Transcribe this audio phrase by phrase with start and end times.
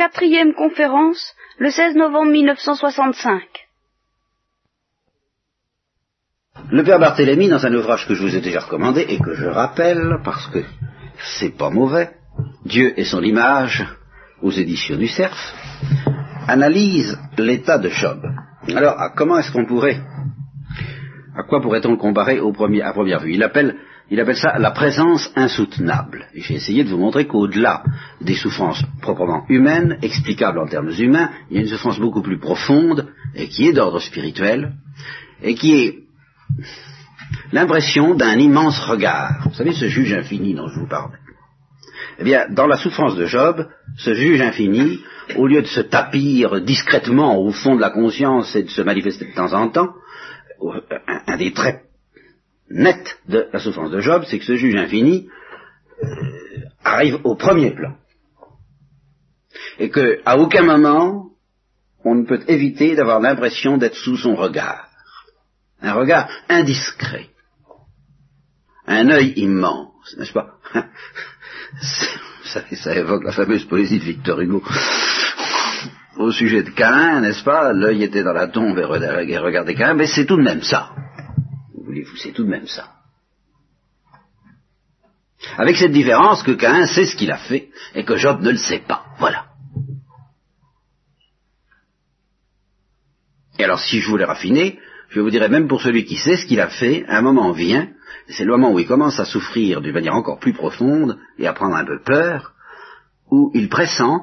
[0.00, 3.42] quatrième conférence, le 16 novembre 1965.
[6.72, 9.44] Le père Barthélemy, dans un ouvrage que je vous ai déjà recommandé et que je
[9.44, 10.60] rappelle parce que
[11.36, 12.12] c'est pas mauvais,
[12.64, 13.86] Dieu et son image,
[14.40, 15.36] aux éditions du Cerf,
[16.48, 18.22] analyse l'état de Job.
[18.74, 20.00] Alors, comment est-ce qu'on pourrait,
[21.36, 23.34] à quoi pourrait-on le comparer au premier, à première vue?
[23.34, 23.76] Il appelle
[24.10, 26.26] il appelle ça la présence insoutenable.
[26.34, 27.84] J'ai essayé de vous montrer qu'au-delà
[28.20, 32.38] des souffrances proprement humaines, explicables en termes humains, il y a une souffrance beaucoup plus
[32.38, 34.72] profonde, et qui est d'ordre spirituel,
[35.42, 35.98] et qui est
[37.52, 39.48] l'impression d'un immense regard.
[39.48, 41.12] Vous savez, ce juge infini dont je vous parle.
[42.18, 45.00] Eh bien, dans la souffrance de Job, ce juge infini,
[45.36, 49.26] au lieu de se tapir discrètement au fond de la conscience et de se manifester
[49.26, 49.94] de temps en temps,
[51.26, 51.84] un, des traits
[52.70, 55.28] net de la souffrance de Job, c'est que ce juge infini
[56.02, 56.06] euh,
[56.84, 57.96] arrive au premier plan.
[59.78, 61.30] Et qu'à aucun moment,
[62.04, 64.88] on ne peut éviter d'avoir l'impression d'être sous son regard.
[65.82, 67.28] Un regard indiscret.
[68.86, 70.54] Un œil immense, n'est-ce pas?
[72.42, 74.60] Ça, ça, évoque la fameuse poésie de Victor Hugo.
[76.16, 77.72] Au sujet de Cain, n'est-ce pas?
[77.72, 78.84] L'œil était dans la tombe et
[79.38, 80.90] regardait Cain, mais c'est tout de même ça
[81.90, 82.94] voulez-vous, c'est tout de même ça.
[85.56, 88.56] Avec cette différence que Cain sait ce qu'il a fait et que Job ne le
[88.56, 89.04] sait pas.
[89.18, 89.46] Voilà.
[93.58, 96.46] Et alors si je voulais raffiner, je vous dirais même pour celui qui sait ce
[96.46, 97.88] qu'il a fait, un moment vient,
[98.28, 101.52] c'est le moment où il commence à souffrir d'une manière encore plus profonde et à
[101.52, 102.52] prendre un peu peur,
[103.30, 104.22] où il pressent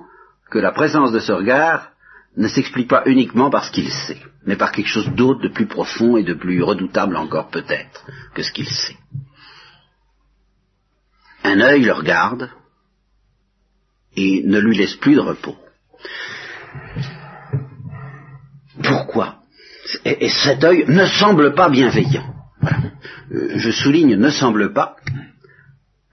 [0.50, 1.92] que la présence de ce regard
[2.38, 5.66] ne s'explique pas uniquement par ce qu'il sait, mais par quelque chose d'autre de plus
[5.66, 8.98] profond et de plus redoutable encore peut-être que ce qu'il sait.
[11.44, 12.50] Un œil le regarde
[14.16, 15.58] et ne lui laisse plus de repos.
[18.84, 19.40] Pourquoi?
[20.06, 22.34] Et, cet œil ne semble pas bienveillant.
[23.32, 24.96] Euh, je souligne ne semble pas,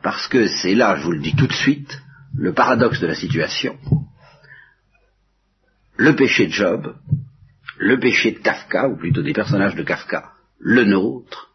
[0.02, 2.00] parce que c'est là, je vous le dis tout de suite,
[2.34, 3.76] le paradoxe de la situation
[5.96, 6.94] le péché de Job,
[7.78, 11.50] le péché de Kafka, ou plutôt des personnages de Kafka, le nôtre,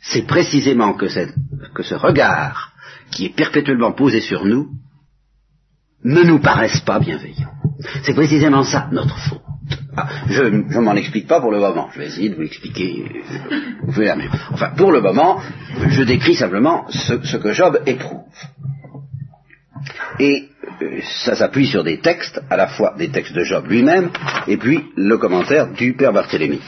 [0.00, 2.72] c'est précisément que, ce regard
[3.10, 4.68] qui est perpétuellement posé sur nous
[6.04, 7.52] ne nous paraisse pas bienveillant.
[8.04, 9.42] C'est précisément ça notre faute.
[9.96, 11.90] Ah, je ne m'en explique pas pour le moment.
[11.92, 13.22] Je vais essayer de vous l'expliquer.
[13.82, 14.30] Vous la même.
[14.52, 15.40] Enfin, pour le moment,
[15.88, 18.22] je décris simplement ce que Job éprouve.
[20.18, 20.48] Et
[20.82, 24.10] euh, ça s'appuie sur des textes, à la fois des textes de Job lui-même,
[24.46, 26.60] et puis le commentaire du Père Barthélemy.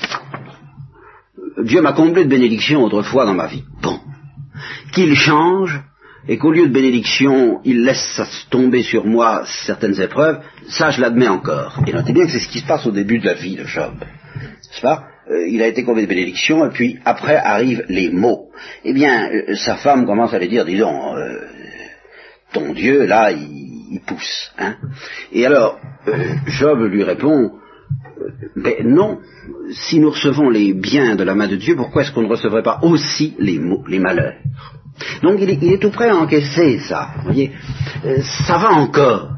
[1.63, 3.65] Dieu m'a comblé de bénédictions autrefois dans ma vie.
[3.83, 3.99] Bon.
[4.93, 5.81] Qu'il change,
[6.29, 11.29] et qu'au lieu de bénédiction, il laisse tomber sur moi certaines épreuves, ça je l'admets
[11.29, 11.83] encore.
[11.87, 13.65] Et notez bien que c'est ce qui se passe au début de la vie de
[13.65, 13.95] Job.
[14.01, 15.05] N'est-ce pas?
[15.31, 18.51] Euh, Il a été comblé de bénédictions, et puis après arrivent les mots.
[18.85, 21.17] Eh bien, euh, sa femme commence à lui dire, disons,
[22.53, 24.53] ton Dieu, là, il, pousse.
[24.59, 24.77] Hein.
[25.33, 25.79] Et alors,
[26.09, 27.53] euh, Job lui répond,
[28.21, 29.19] euh, ben non,
[29.73, 32.63] si nous recevons les biens de la main de Dieu, pourquoi est-ce qu'on ne recevrait
[32.63, 34.37] pas aussi les, les malheurs?
[35.23, 37.13] Donc il est, tout prêt à encaisser ça.
[37.17, 37.53] Vous voyez,
[38.05, 39.31] euh, ça va encore.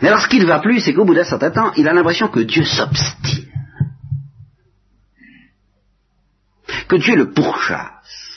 [0.00, 1.92] Mais alors ce qui ne va plus, c'est qu'au bout d'un certain temps, il a
[1.92, 3.46] l'impression que Dieu s'obstine.
[6.88, 8.27] Que Dieu le pourchasse.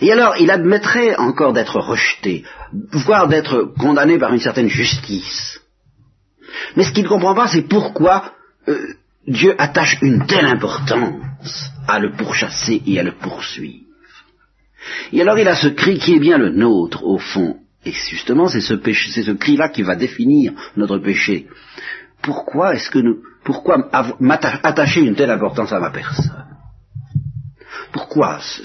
[0.00, 2.44] Et alors, il admettrait encore d'être rejeté,
[2.92, 5.60] voire d'être condamné par une certaine justice.
[6.76, 8.32] Mais ce qu'il ne comprend pas, c'est pourquoi
[8.68, 8.94] euh,
[9.26, 13.84] Dieu attache une telle importance à le pourchasser et à le poursuivre.
[15.12, 17.56] Et alors il a ce cri qui est bien le nôtre, au fond.
[17.86, 18.74] Et justement, c'est ce,
[19.12, 21.46] c'est ce cri-là qui va définir notre péché.
[22.22, 23.90] Pourquoi est-ce que nous, pourquoi
[24.62, 26.46] attacher une telle importance à ma personne?
[27.92, 28.64] Pourquoi ce, euh,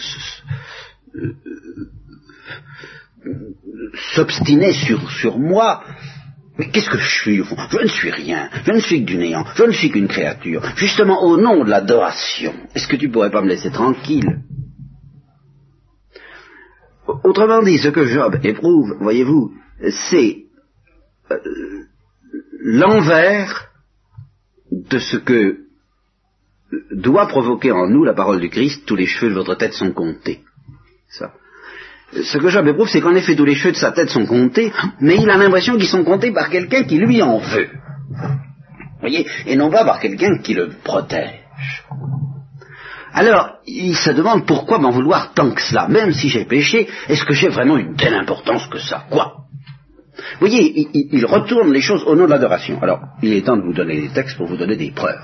[4.15, 5.83] s'obstiner sur, sur moi,
[6.57, 9.45] mais qu'est-ce que je suis Je ne suis rien, je ne suis que du néant,
[9.55, 12.53] je ne suis qu'une créature, justement au nom de l'adoration.
[12.75, 14.41] Est-ce que tu pourrais pas me laisser tranquille?
[17.23, 19.53] Autrement dit, ce que Job éprouve, voyez-vous,
[20.09, 20.45] c'est
[21.31, 21.37] euh,
[22.59, 23.69] l'envers
[24.71, 25.59] de ce que
[26.91, 29.91] doit provoquer en nous la parole du Christ, tous les cheveux de votre tête sont
[29.91, 30.41] comptés.
[31.09, 31.31] Ça.
[32.11, 34.71] Ce que Job éprouve, c'est qu'en effet, tous les cheveux de sa tête sont comptés,
[34.99, 37.69] mais il a l'impression qu'ils sont comptés par quelqu'un qui lui en veut.
[37.69, 41.39] Vous voyez Et non pas par quelqu'un qui le protège.
[43.13, 47.25] Alors, il se demande pourquoi m'en vouloir tant que cela Même si j'ai péché, est-ce
[47.25, 49.05] que j'ai vraiment une telle importance que ça?
[49.09, 49.35] Quoi?
[50.39, 52.79] Voyez, il, retourne les choses au nom de l'adoration.
[52.81, 55.19] Alors, il est temps de vous donner des textes pour vous donner des preuves.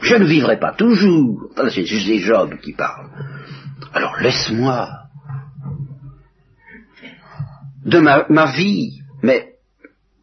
[0.00, 1.48] Je ne vivrai pas toujours.
[1.70, 3.08] C'est Job qui parle.
[3.92, 5.06] Alors laisse-moi
[7.84, 9.54] de ma, vie, mais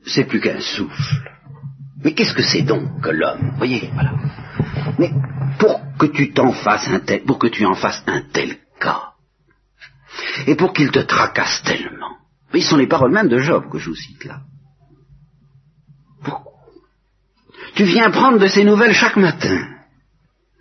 [0.05, 1.31] c'est plus qu'un souffle.
[2.03, 4.11] Mais qu'est-ce que c'est donc que l'homme Voyez, voilà.
[4.99, 5.11] Mais
[5.57, 9.13] pour que tu t'en fasses un tel, pour que tu en fasses un tel cas,
[10.45, 12.17] et pour qu'il te tracasse tellement,
[12.53, 14.41] mais ce sont les paroles même de Job que je vous cite là.
[16.23, 16.51] Pourquoi?
[17.75, 19.72] Tu viens prendre de ses nouvelles chaque matin.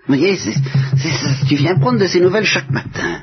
[0.07, 0.37] Vous voyez.
[1.49, 3.23] Tu viens prendre de ses nouvelles chaque matin.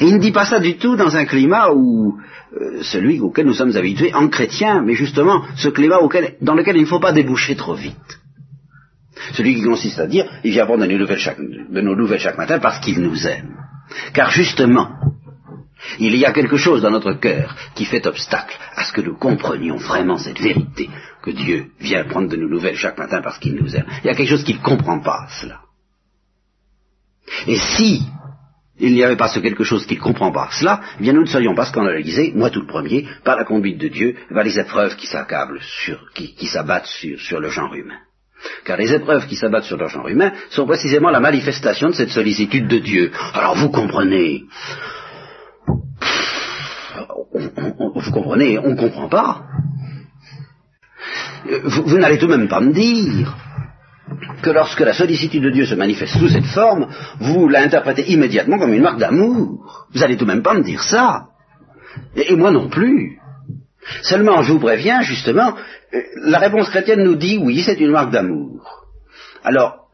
[0.00, 2.18] Et il ne dit pas ça du tout dans un climat où
[2.60, 5.98] euh, celui auquel nous sommes habitués en chrétien, mais justement ce climat
[6.40, 8.20] dans lequel il ne faut pas déboucher trop vite.
[9.32, 13.00] Celui qui consiste à dire, il vient prendre de nos nouvelles chaque matin parce qu'il
[13.00, 13.56] nous aime.
[14.12, 14.90] Car justement,
[15.98, 19.16] il y a quelque chose dans notre cœur qui fait obstacle à ce que nous
[19.16, 20.88] comprenions vraiment cette vérité,
[21.22, 23.86] que Dieu vient prendre de nos nouvelles chaque matin parce qu'il nous aime.
[24.02, 25.60] Il y a quelque chose qu'il ne comprend pas, cela.
[27.46, 28.02] Et si
[28.78, 31.22] il n'y avait pas ce quelque chose qu'il ne comprend pas cela, eh bien nous
[31.22, 34.58] ne serions pas scandalisés, moi tout le premier, par la conduite de Dieu, par les
[34.58, 37.98] épreuves qui s'accablent sur, qui, s'abattent sur, sur le genre humain.
[38.64, 42.10] Car les épreuves qui s'abattent sur le genre humain sont précisément la manifestation de cette
[42.10, 43.10] sollicitude de Dieu.
[43.32, 44.44] Alors vous comprenez,
[48.06, 49.42] vous comprenez, on ne comprend pas.
[51.64, 53.36] Vous, n'allez tout de même pas me dire
[54.42, 56.88] que lorsque la sollicitude de Dieu se manifeste sous cette forme,
[57.20, 59.86] vous l'interprétez immédiatement comme une marque d'amour.
[59.92, 61.28] Vous allez tout de même pas me dire ça.
[62.14, 63.18] Et, moi non plus.
[64.02, 65.54] Seulement, je vous préviens, justement,
[65.94, 68.86] euh, la réponse chrétienne nous dit oui, c'est une marque d'amour.
[69.44, 69.85] Alors,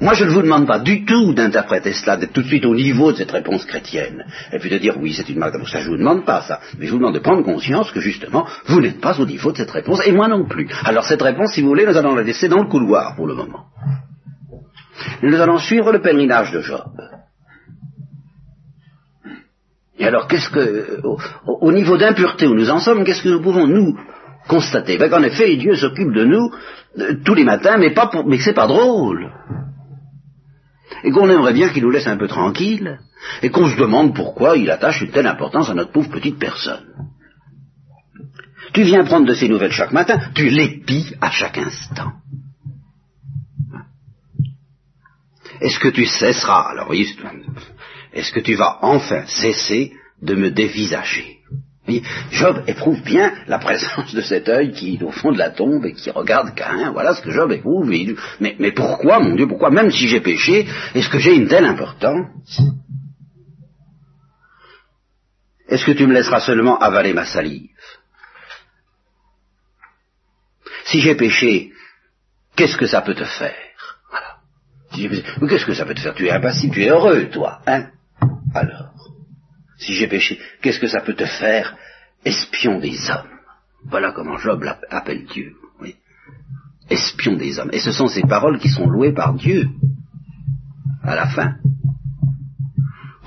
[0.00, 2.74] moi, je ne vous demande pas du tout d'interpréter cela, d'être tout de suite au
[2.74, 5.68] niveau de cette réponse chrétienne, et puis de dire oui, c'est une marque d'amour.
[5.68, 6.60] Ça, je ne vous demande pas ça.
[6.78, 9.58] Mais je vous demande de prendre conscience que justement, vous n'êtes pas au niveau de
[9.58, 10.68] cette réponse, et moi non plus.
[10.84, 13.34] Alors cette réponse, si vous voulez, nous allons la laisser dans le couloir pour le
[13.34, 13.66] moment.
[15.22, 16.90] Nous allons suivre le pèlerinage de Job.
[19.98, 21.00] Et alors, qu'est-ce que,
[21.46, 23.96] au, niveau d'impureté où nous en sommes, qu'est-ce que nous pouvons nous
[24.48, 24.98] constater?
[24.98, 26.50] Ben, Qu'en effet, Dieu s'occupe de nous
[26.98, 29.30] euh, tous les matins, mais pas pour, mais c'est pas drôle
[31.04, 32.98] et qu'on aimerait bien qu'il nous laisse un peu tranquille,
[33.42, 36.86] et qu'on se demande pourquoi il attache une telle importance à notre pauvre petite personne.
[38.72, 42.12] Tu viens prendre de ces nouvelles chaque matin, tu l'épies à chaque instant.
[45.60, 51.41] Est-ce que tu cesseras, alors est-ce que tu vas enfin cesser de me dévisager?
[52.30, 55.84] Job éprouve bien la présence de cet œil qui est au fond de la tombe
[55.84, 56.92] et qui regarde Cain.
[56.92, 57.88] Voilà ce que Job éprouve.
[57.88, 61.64] Mais, mais pourquoi, mon Dieu, pourquoi, même si j'ai péché, est-ce que j'ai une telle
[61.64, 62.60] importance?
[65.68, 67.70] Est-ce que tu me laisseras seulement avaler ma salive?
[70.84, 71.72] Si j'ai péché,
[72.54, 73.56] qu'est-ce que ça peut te faire?
[74.10, 74.36] Voilà.
[75.48, 76.14] Qu'est-ce que ça peut te faire?
[76.14, 77.88] Tu es impassible, tu es heureux, toi, hein?
[78.54, 78.91] Alors?
[79.82, 81.76] Si j'ai péché, qu'est-ce que ça peut te faire,
[82.24, 83.38] espion des hommes?
[83.84, 85.54] Voilà comment Job appelle Dieu.
[85.80, 85.96] Oui.
[86.88, 87.70] Espion des hommes.
[87.72, 89.68] Et ce sont ces paroles qui sont louées par Dieu
[91.02, 91.56] à la fin.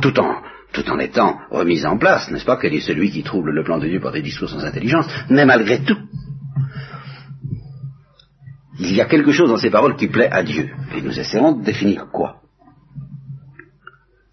[0.02, 0.42] Tout en,
[0.72, 3.78] tout en étant remises en place, n'est-ce pas, quel est celui qui trouble le plan
[3.80, 5.98] de Dieu par des discours sans intelligence, mais malgré tout,
[8.80, 10.70] il y a quelque chose dans ces paroles qui plaît à Dieu.
[10.96, 12.42] Et nous essaierons de définir quoi.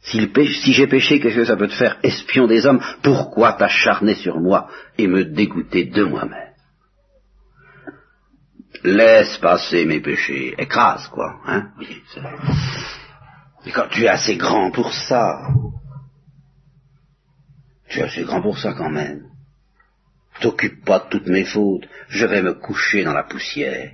[0.03, 4.41] Si j'ai péché, qu'est-ce que ça peut te faire, espion des hommes Pourquoi t'acharner sur
[4.41, 4.69] moi
[4.99, 6.51] et me dégoûter de moi-même?
[8.83, 11.71] Laisse passer mes péchés, écrase quoi, hein?
[13.65, 15.39] Et quand tu es assez grand pour ça,
[17.89, 19.27] tu es assez grand pour ça quand même.
[20.41, 23.93] T'occupe pas de toutes mes fautes, je vais me coucher dans la poussière.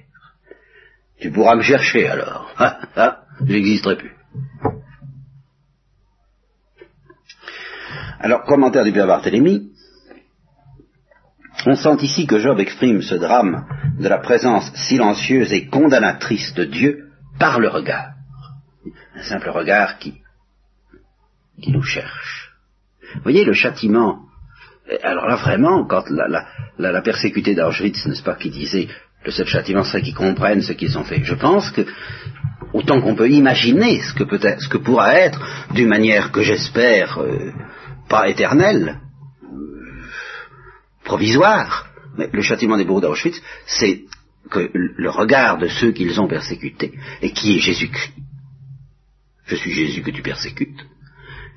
[1.21, 2.51] Tu pourras me chercher alors,
[3.47, 4.17] J'existerai plus.
[8.21, 9.71] Alors, commentaire du Père Barthélemy,
[11.67, 13.65] on sent ici que Job exprime ce drame
[14.01, 18.11] de la présence silencieuse et condamnatrice de Dieu par le regard.
[19.15, 20.15] Un simple regard qui,
[21.63, 22.53] qui nous cherche.
[23.15, 24.21] Vous voyez le châtiment.
[25.03, 26.27] Alors là, vraiment, quand la,
[26.79, 28.89] la, la, persécutée d'Auschwitz, n'est-ce pas, qui disait
[29.25, 31.23] le seul châtiment serait qu'ils comprennent ce qu'ils ont fait.
[31.23, 31.87] Je pense que
[32.73, 35.41] autant qu'on peut imaginer ce que, peut être, ce que pourra être,
[35.73, 37.53] d'une manière que j'espère euh,
[38.09, 39.01] pas éternel,
[41.05, 44.05] provisoire, mais le châtiment des bourreaux d'Auschwitz, c'est
[44.51, 48.15] que le regard de ceux qu'ils ont persécutés, et qui est Jésus-Christ,
[49.47, 50.87] je suis Jésus que tu persécutes,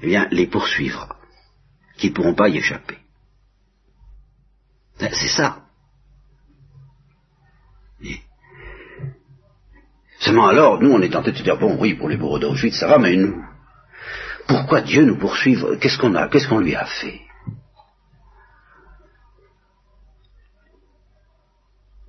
[0.02, 1.18] eh bien, les poursuivra,
[1.98, 2.98] qu'ils ne pourront pas y échapper.
[5.00, 5.66] C'est ça.
[10.20, 12.78] Seulement alors, nous, on est tenté de se dire, bon, oui, pour les bourreaux d'Auschwitz,
[12.78, 13.44] ça va, mais nous,
[14.52, 16.28] pourquoi Dieu nous poursuit Qu'est-ce qu'on a?
[16.28, 17.22] Qu'est-ce qu'on lui a fait?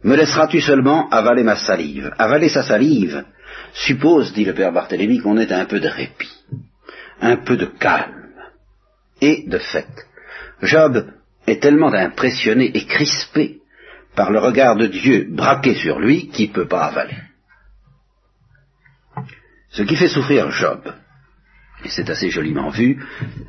[0.02, 2.12] Me laisseras-tu seulement avaler ma salive?
[2.18, 3.24] Avaler sa salive
[3.72, 6.32] suppose, dit le père Barthélemy, qu'on ait un peu de répit,
[7.20, 8.30] un peu de calme.
[9.20, 9.88] Et, de fait,
[10.62, 11.06] Job
[11.46, 13.60] est tellement impressionné et crispé
[14.16, 17.16] par le regard de Dieu braqué sur lui qu'il ne peut pas avaler.
[19.70, 20.92] Ce qui fait souffrir Job,
[21.84, 23.04] et c'est assez joliment vu,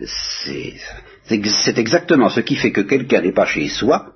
[0.06, 4.14] c'est exactement ce qui fait que quelqu'un n'est pas chez soi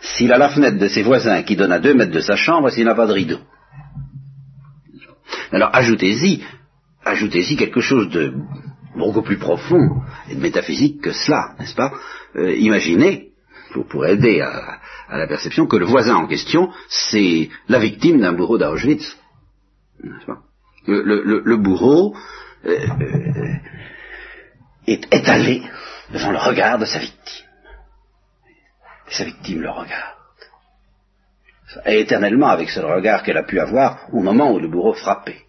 [0.00, 2.70] s'il a la fenêtre de ses voisins qui donne à deux mètres de sa chambre
[2.70, 3.38] s'il n'a pas de rideau.
[5.52, 6.42] Alors ajoutez-y,
[7.04, 8.32] ajoutez-y quelque chose de
[8.96, 11.92] beaucoup plus profond et de métaphysique que cela, n'est-ce pas?
[12.36, 13.30] Euh, Imaginez,
[13.88, 14.80] pour, aider à,
[15.16, 19.16] la perception, que le voisin en question, c'est la victime d'un bourreau d'Auschwitz.
[20.86, 22.16] Le, bourreau
[22.66, 23.54] euh, euh,
[24.86, 25.62] est étalé
[26.12, 27.46] devant le regard de sa victime.
[29.08, 30.16] Sa victime le regarde.
[31.86, 35.44] Et éternellement avec ce regard qu'elle a pu avoir au moment où le bourreau frappait.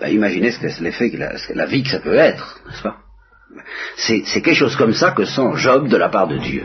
[0.00, 2.96] Ben, imaginez ce que l'effet, la, la vie que ça peut être, n'est-ce pas?
[3.96, 6.64] C'est, quelque chose comme ça que sent Job de la part de Dieu.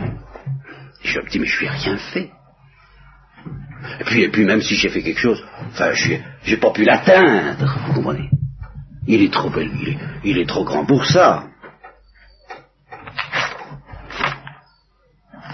[1.03, 2.31] Job dit, mais je lui ai rien fait.
[3.99, 5.91] Et puis, et puis même si j'ai fait quelque chose, enfin,
[6.43, 8.29] j'ai pas pu l'atteindre, vous comprenez
[9.09, 11.45] il est, trop, il, il est trop grand pour ça.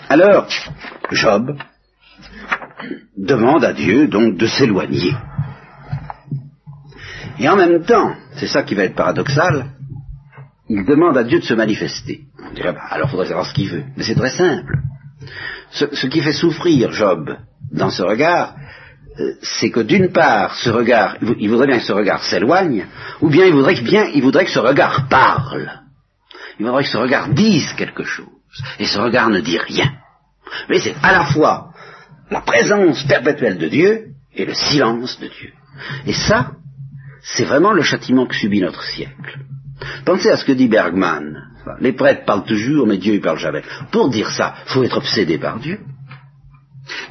[0.10, 0.48] Alors,
[1.12, 1.58] Job
[3.18, 5.14] demande à Dieu donc de s'éloigner.
[7.40, 9.72] Et en même temps, c'est ça qui va être paradoxal,
[10.68, 12.26] il demande à Dieu de se manifester.
[12.44, 13.86] On dirait, bah, alors il faudrait savoir ce qu'il veut.
[13.96, 14.80] Mais c'est très simple.
[15.76, 17.38] Ce, qui fait souffrir Job
[17.72, 18.56] dans ce regard,
[19.20, 22.88] euh, c'est que d'une part, ce regard, il voudrait bien que ce regard s'éloigne,
[23.22, 25.70] ou bien il voudrait, bien il voudrait que ce regard parle.
[26.58, 28.28] Il voudrait que ce regard dise quelque chose.
[28.80, 29.92] Et ce regard ne dit rien.
[30.70, 31.74] Mais c'est à la fois
[32.32, 35.52] la présence perpétuelle de Dieu et le silence de Dieu.
[36.06, 36.52] Et ça,
[37.22, 39.40] c'est vraiment le châtiment que subit notre siècle.
[40.06, 41.55] Pensez à ce que dit Bergman.
[41.80, 43.64] Les prêtres parlent toujours, mais Dieu ne parle jamais.
[43.92, 45.80] Pour dire ça, il faut être obsédé par Dieu.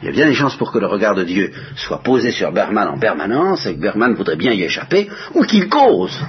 [0.02, 2.52] Il y a bien des chances pour que le regard de Dieu soit posé sur
[2.52, 6.24] Bergman en permanence, et que Bergman voudrait bien y échapper, ou qu'il cause.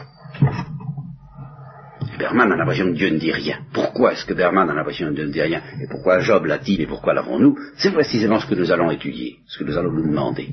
[2.17, 3.59] Berman a l'impression que Dieu ne dit rien.
[3.73, 5.61] Pourquoi est-ce que Berman a l'impression que Dieu ne dit rien?
[5.81, 7.57] Et pourquoi Job l'a-t-il et pourquoi l'avons-nous?
[7.77, 10.49] C'est précisément ce que nous allons étudier, ce que nous allons nous demander.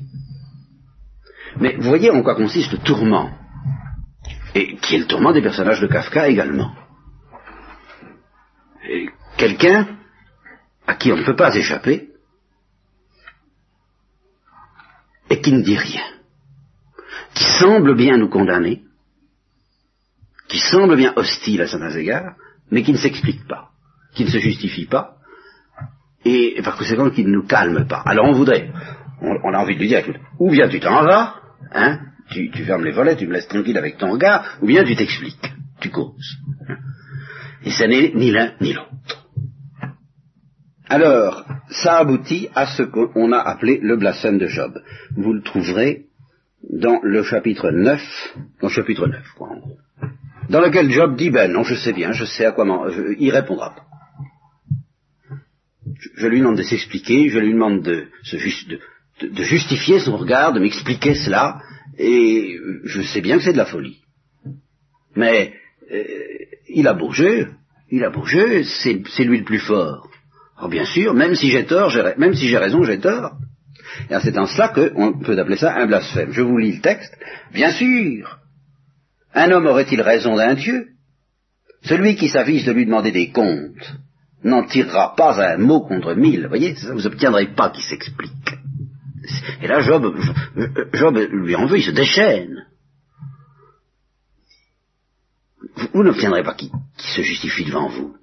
[1.59, 3.31] Mais vous voyez en quoi consiste le tourment,
[4.55, 6.71] et qui est le tourment des personnages de Kafka également.
[9.43, 9.97] Quelqu'un
[10.87, 12.07] à qui on ne peut pas échapper,
[15.29, 16.05] et qui ne dit rien,
[17.33, 18.83] qui semble bien nous condamner,
[20.47, 22.35] qui semble bien hostile à certains égards,
[22.71, 23.71] mais qui ne s'explique pas,
[24.15, 25.17] qui ne se justifie pas,
[26.23, 28.01] et par conséquent qui ne nous calme pas.
[28.05, 28.71] Alors on voudrait,
[29.19, 31.35] on, a envie de lui dire, écoute, ou bien tu t'en vas,
[31.73, 31.99] hein,
[32.31, 35.51] tu, fermes les volets, tu me laisses tranquille avec ton regard, ou bien tu t'expliques,
[35.81, 36.37] tu causes.
[37.65, 39.22] Et ce n'est ni l'un ni l'autre.
[40.89, 44.81] Alors, ça aboutit à ce qu'on a appelé le blasphème de Job.
[45.15, 46.05] Vous le trouverez
[46.69, 48.01] dans le chapitre 9,
[48.61, 49.77] dans le chapitre 9, quoi, en gros
[50.49, 52.65] dans lequel Job dit, ben non, je sais bien, je sais à quoi
[53.17, 53.85] il répondra pas.
[56.15, 58.07] Je, lui demande de s'expliquer, je lui demande de,
[59.43, 61.61] justifier son regard, de m'expliquer cela,
[61.97, 64.01] et je sais bien que c'est de la folie.
[65.15, 65.53] Mais
[65.91, 66.03] euh,
[66.69, 67.11] il a beau
[67.89, 70.09] il a beau c'est lui le plus fort.
[70.57, 73.33] Alors bien sûr, même si j'ai tort, même si j'ai raison, j'ai tort.
[74.09, 76.31] Et c'est en cela qu'on peut appeler ça un blasphème.
[76.31, 77.15] Je vous lis le texte.
[77.51, 78.39] Bien sûr,
[79.33, 80.87] un homme aurait-il raison d'un Dieu?
[81.83, 83.93] Celui qui s'avise de lui demander des comptes
[84.43, 86.43] n'en tirera pas un mot contre mille.
[86.43, 88.31] Vous voyez, vous n'obtiendrez pas qu'il s'explique.
[89.61, 90.15] Et là, Job,
[90.93, 92.65] Job lui en veut, il se déchaîne.
[95.93, 98.15] Vous, n'obtiendrez pas qu'il se justifie devant vous.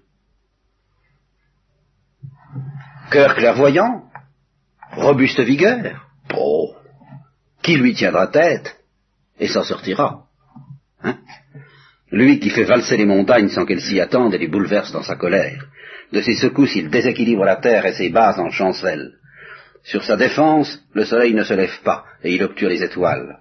[3.10, 4.04] Cœur clairvoyant,
[4.92, 6.74] robuste vigueur, oh,
[7.62, 8.76] qui lui tiendra tête
[9.38, 10.26] et s'en sortira
[11.02, 11.18] Hein?
[12.12, 15.16] Lui qui fait valser les montagnes sans qu'elles s'y attendent et les bouleverse dans sa
[15.16, 15.66] colère.
[16.12, 19.12] De ses secousses, il déséquilibre la terre et ses bases en chancellent.
[19.82, 23.38] Sur sa défense, le soleil ne se lève pas, et il obture les étoiles.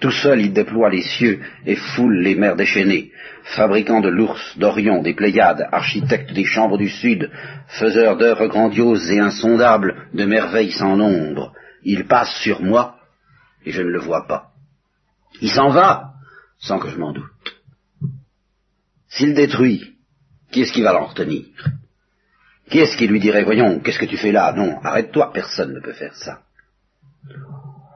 [0.00, 3.10] Tout seul, il déploie les cieux et foule les mers déchaînées,
[3.42, 7.30] fabricant de l'ours, d'Orion, des Pléiades, architecte des chambres du Sud,
[7.66, 11.52] faiseur d'œuvres grandioses et insondables, de merveilles sans nombre.
[11.82, 12.96] Il passe sur moi
[13.64, 14.52] et je ne le vois pas.
[15.40, 16.12] Il s'en va
[16.58, 17.24] sans que je m'en doute.
[19.08, 19.96] S'il détruit,
[20.52, 21.44] qui est-ce qui va l'en retenir?
[22.70, 24.52] Qui est-ce qui lui dirait, voyons, qu'est-ce que tu fais là?
[24.52, 26.42] Non, arrête-toi, personne ne peut faire ça.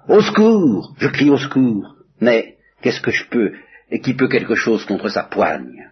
[0.09, 1.97] Au secours Je crie au secours.
[2.21, 3.52] Mais qu'est-ce que je peux
[3.90, 5.90] et qui peut quelque chose contre sa poigne?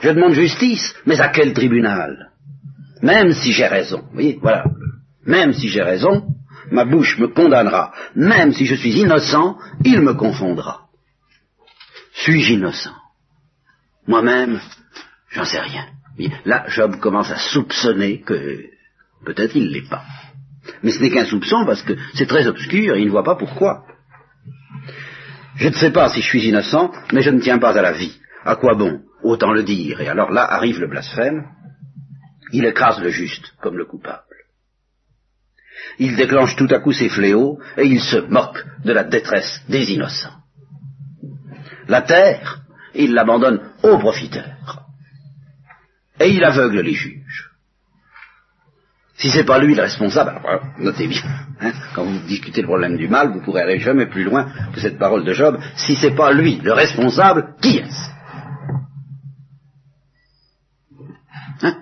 [0.00, 2.30] Je demande justice, mais à quel tribunal?
[3.02, 4.64] Même si j'ai raison, vous voyez, voilà.
[5.24, 6.26] Même si j'ai raison,
[6.70, 7.92] ma bouche me condamnera.
[8.14, 10.88] Même si je suis innocent, il me confondra.
[12.14, 12.94] Suis-je innocent?
[14.06, 14.60] Moi-même,
[15.30, 15.86] j'en sais rien.
[16.44, 18.64] Là, Job commence à soupçonner que
[19.24, 20.02] peut-être il l'est pas.
[20.82, 23.36] Mais ce n'est qu'un soupçon parce que c'est très obscur et il ne voit pas
[23.36, 23.84] pourquoi.
[25.56, 27.92] Je ne sais pas si je suis innocent, mais je ne tiens pas à la
[27.92, 28.16] vie.
[28.44, 30.00] À quoi bon Autant le dire?
[30.00, 31.46] Et alors là arrive le blasphème.
[32.52, 34.22] Il écrase le juste comme le coupable.
[35.98, 39.90] Il déclenche tout à coup ses fléaux et il se moque de la détresse des
[39.90, 40.36] innocents.
[41.88, 42.62] La terre,
[42.94, 44.84] il l'abandonne aux profiteurs.
[46.20, 47.47] Et il aveugle les juges.
[49.18, 51.22] Si c'est pas lui le responsable, alors, notez bien,
[51.60, 54.80] hein, quand vous discutez le problème du mal, vous pourrez aller jamais plus loin que
[54.80, 55.58] cette parole de Job.
[55.74, 58.10] Si c'est pas lui le responsable, qui est-ce?
[61.66, 61.74] Hein?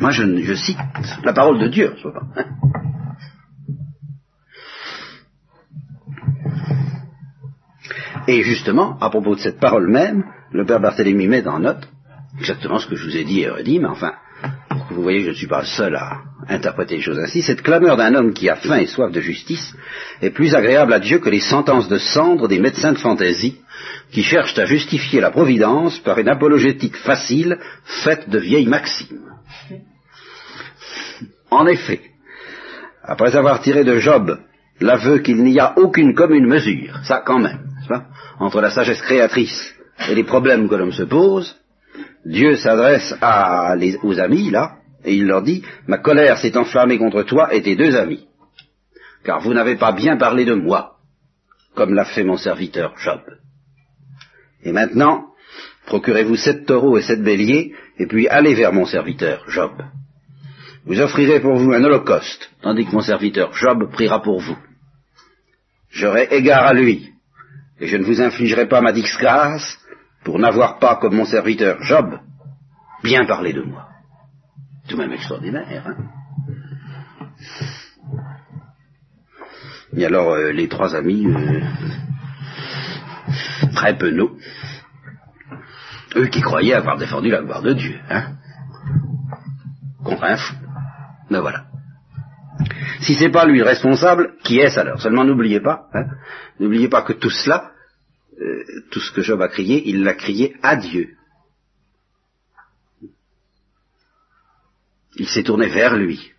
[0.00, 0.78] Moi, je, cite
[1.22, 2.22] la parole de Dieu, pas.
[2.36, 2.46] Hein
[8.28, 11.86] Et justement, à propos de cette parole même, le père Barthélemy met en note
[12.38, 14.14] exactement ce que je vous ai dit et redit, mais enfin,
[14.92, 16.18] vous voyez je ne suis pas seul à
[16.48, 19.74] interpréter les choses ainsi, cette clameur d'un homme qui a faim et soif de justice
[20.20, 23.58] est plus agréable à Dieu que les sentences de cendre des médecins de fantaisie
[24.10, 27.58] qui cherchent à justifier la providence par une apologétique facile
[28.04, 29.30] faite de vieilles maximes.
[31.50, 32.00] En effet,
[33.02, 34.38] après avoir tiré de Job
[34.80, 38.06] l'aveu qu'il n'y a aucune commune mesure, ça quand même, pas,
[38.38, 39.74] entre la sagesse créatrice
[40.08, 41.56] et les problèmes que l'homme se pose,
[42.24, 43.14] Dieu s'adresse
[44.02, 47.76] aux amis, là, et il leur dit, ma colère s'est enflammée contre toi et tes
[47.76, 48.26] deux amis,
[49.24, 50.96] car vous n'avez pas bien parlé de moi,
[51.74, 53.20] comme l'a fait mon serviteur Job.
[54.62, 55.26] Et maintenant,
[55.86, 59.72] procurez-vous sept taureaux et sept béliers, et puis allez vers mon serviteur Job.
[60.84, 64.58] Vous offrirez pour vous un holocauste, tandis que mon serviteur Job priera pour vous.
[65.90, 67.10] J'aurai égard à lui,
[67.80, 69.78] et je ne vous infligerai pas ma disgrâce
[70.24, 72.18] pour n'avoir pas, comme mon serviteur Job,
[73.02, 73.91] bien parlé de moi
[74.88, 75.84] tout de même extraordinaire.
[75.86, 75.96] Hein
[79.94, 81.60] et alors euh, les trois amis, euh,
[83.74, 84.36] très penauds,
[86.16, 88.34] eux qui croyaient avoir défendu la gloire de Dieu, hein,
[90.04, 90.54] contre un fou.
[91.30, 91.66] Ben voilà.
[93.00, 95.00] Si c'est pas lui le responsable, qui est-ce alors?
[95.00, 96.06] Seulement n'oubliez pas, hein,
[96.60, 97.72] n'oubliez pas que tout cela,
[98.40, 101.16] euh, tout ce que Job a crié, il l'a crié à Dieu.
[105.16, 106.32] Il s'est tourné vers lui.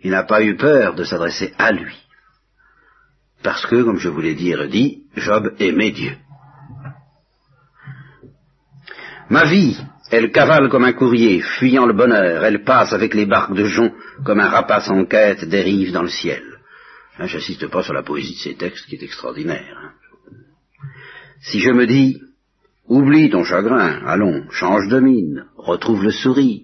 [0.00, 1.96] Il n'a pas eu peur de s'adresser à lui.
[3.42, 6.16] Parce que, comme je vous l'ai dit et Job aimait Dieu.
[9.30, 9.78] Ma vie,
[10.10, 13.92] elle cavale comme un courrier, fuyant le bonheur, elle passe avec les barques de jonc
[14.24, 16.42] comme un rapace en quête dérive dans le ciel.
[17.18, 19.78] Hein, J'insiste pas sur la poésie de ces textes qui est extraordinaire.
[19.82, 19.92] Hein.
[21.40, 22.20] Si je me dis,
[22.86, 26.62] oublie ton chagrin, allons, change de mine, retrouve le sourire,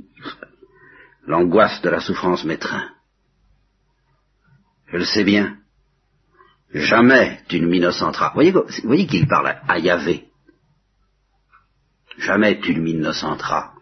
[1.31, 2.91] l'angoisse de la souffrance m'étreint.
[4.89, 5.57] Je le sais bien.
[6.75, 8.33] Jamais tu ne m'innocenteras.
[8.35, 10.27] Voyez, qu'il parle à Yahvé.
[12.19, 13.73] Jamais tu ne m'innocenteras.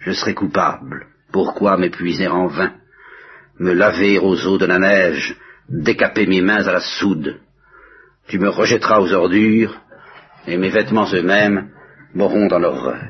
[0.00, 1.06] Je serai coupable.
[1.30, 2.74] Pourquoi m'épuiser en vain?
[3.58, 5.36] Me laver aux eaux de la neige,
[5.68, 7.40] décaper mes mains à la soude.
[8.28, 9.78] Tu me rejetteras aux ordures,
[10.46, 11.70] et mes vêtements eux-mêmes
[12.14, 13.02] mourront dans l'horreur.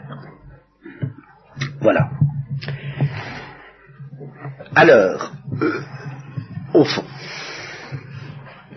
[1.80, 2.10] Voilà.
[4.74, 5.82] Alors, euh,
[6.72, 7.04] au fond,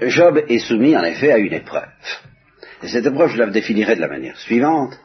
[0.01, 1.87] Job est soumis en effet à une épreuve.
[2.83, 4.99] Et cette épreuve, je la définirai de la manière suivante.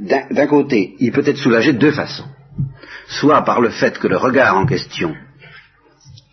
[0.00, 2.28] D'un côté, il peut être soulagé de deux façons.
[3.08, 5.14] Soit par le fait que le regard en question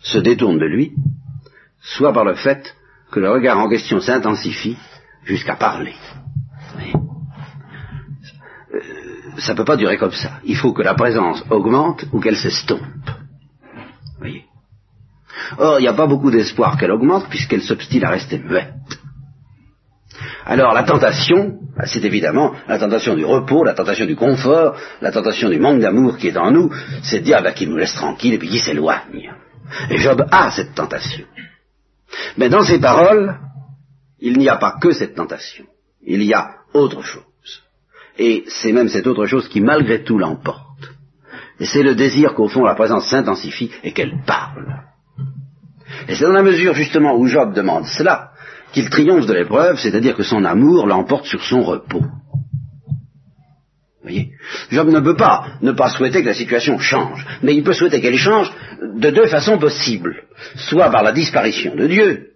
[0.00, 0.92] se détourne de lui,
[1.80, 2.74] soit par le fait
[3.10, 4.78] que le regard en question s'intensifie
[5.24, 5.94] jusqu'à parler
[9.38, 10.40] ça ne peut pas durer comme ça.
[10.44, 12.80] Il faut que la présence augmente ou qu'elle s'estompe.
[14.18, 14.44] Voyez.
[15.58, 18.72] Or, il n'y a pas beaucoup d'espoir qu'elle augmente puisqu'elle s'obstine à rester muette.
[20.44, 25.10] Alors la tentation, bah, c'est évidemment la tentation du repos, la tentation du confort, la
[25.10, 26.70] tentation du manque d'amour qui est en nous,
[27.02, 29.34] c'est de dire bah, qu'il nous laisse tranquille et puis qu'il s'éloigne.
[29.90, 31.26] Et Job a cette tentation.
[32.36, 33.38] Mais dans ses paroles,
[34.20, 35.64] il n'y a pas que cette tentation.
[36.02, 37.24] Il y a autre chose.
[38.18, 40.60] Et c'est même cette autre chose qui malgré tout l'emporte.
[41.60, 44.82] Et c'est le désir qu'au fond la présence s'intensifie et qu'elle parle.
[46.08, 48.32] Et c'est dans la mesure justement où Job demande cela
[48.72, 52.04] qu'il triomphe de l'épreuve, c'est-à-dire que son amour l'emporte sur son repos.
[54.02, 54.30] Voyez
[54.70, 58.00] Job ne peut pas ne pas souhaiter que la situation change, mais il peut souhaiter
[58.00, 58.52] qu'elle change
[58.82, 60.24] de deux façons possibles,
[60.56, 62.28] soit par la disparition de Dieu,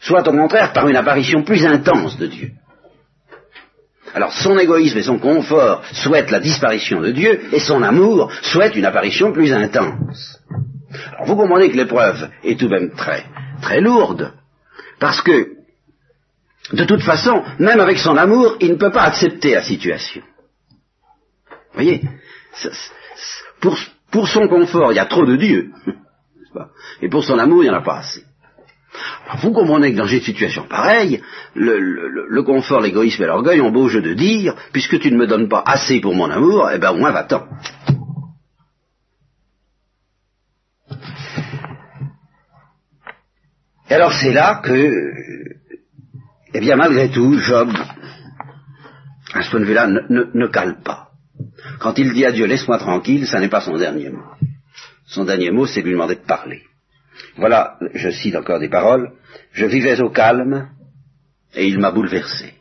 [0.00, 2.50] soit au contraire par une apparition plus intense de Dieu.
[4.14, 8.76] Alors son égoïsme et son confort souhaitent la disparition de Dieu, et son amour souhaite
[8.76, 10.40] une apparition plus intense.
[11.12, 13.24] Alors vous comprenez que l'épreuve est tout de même très,
[13.62, 14.32] très lourde,
[14.98, 15.52] parce que,
[16.72, 20.22] de toute façon, même avec son amour, il ne peut pas accepter la situation.
[21.72, 22.02] Vous voyez
[23.60, 23.76] pour,
[24.10, 25.70] pour son confort, il y a trop de Dieu,
[27.02, 28.24] et pour son amour, il n'y en a pas assez
[29.38, 31.22] vous comprenez que dans une situation pareille,
[31.54, 35.48] le, confort, l'égoïsme et l'orgueil ont beau jeu de dire, puisque tu ne me donnes
[35.48, 37.46] pas assez pour mon amour, eh bien au moins va-t'en.
[43.88, 44.92] Et alors c'est là que,
[46.54, 47.70] eh bien malgré tout, Job,
[49.32, 51.10] à ce point de vue-là, ne, ne cale pas.
[51.78, 54.24] Quand il dit à Dieu, laisse-moi tranquille, ça n'est pas son dernier mot.
[55.06, 56.62] Son dernier mot, c'est lui demander de parler.
[57.36, 59.12] Voilà, je cite encore des paroles,
[59.52, 60.68] je vivais au calme,
[61.54, 62.54] et il m'a bouleversé.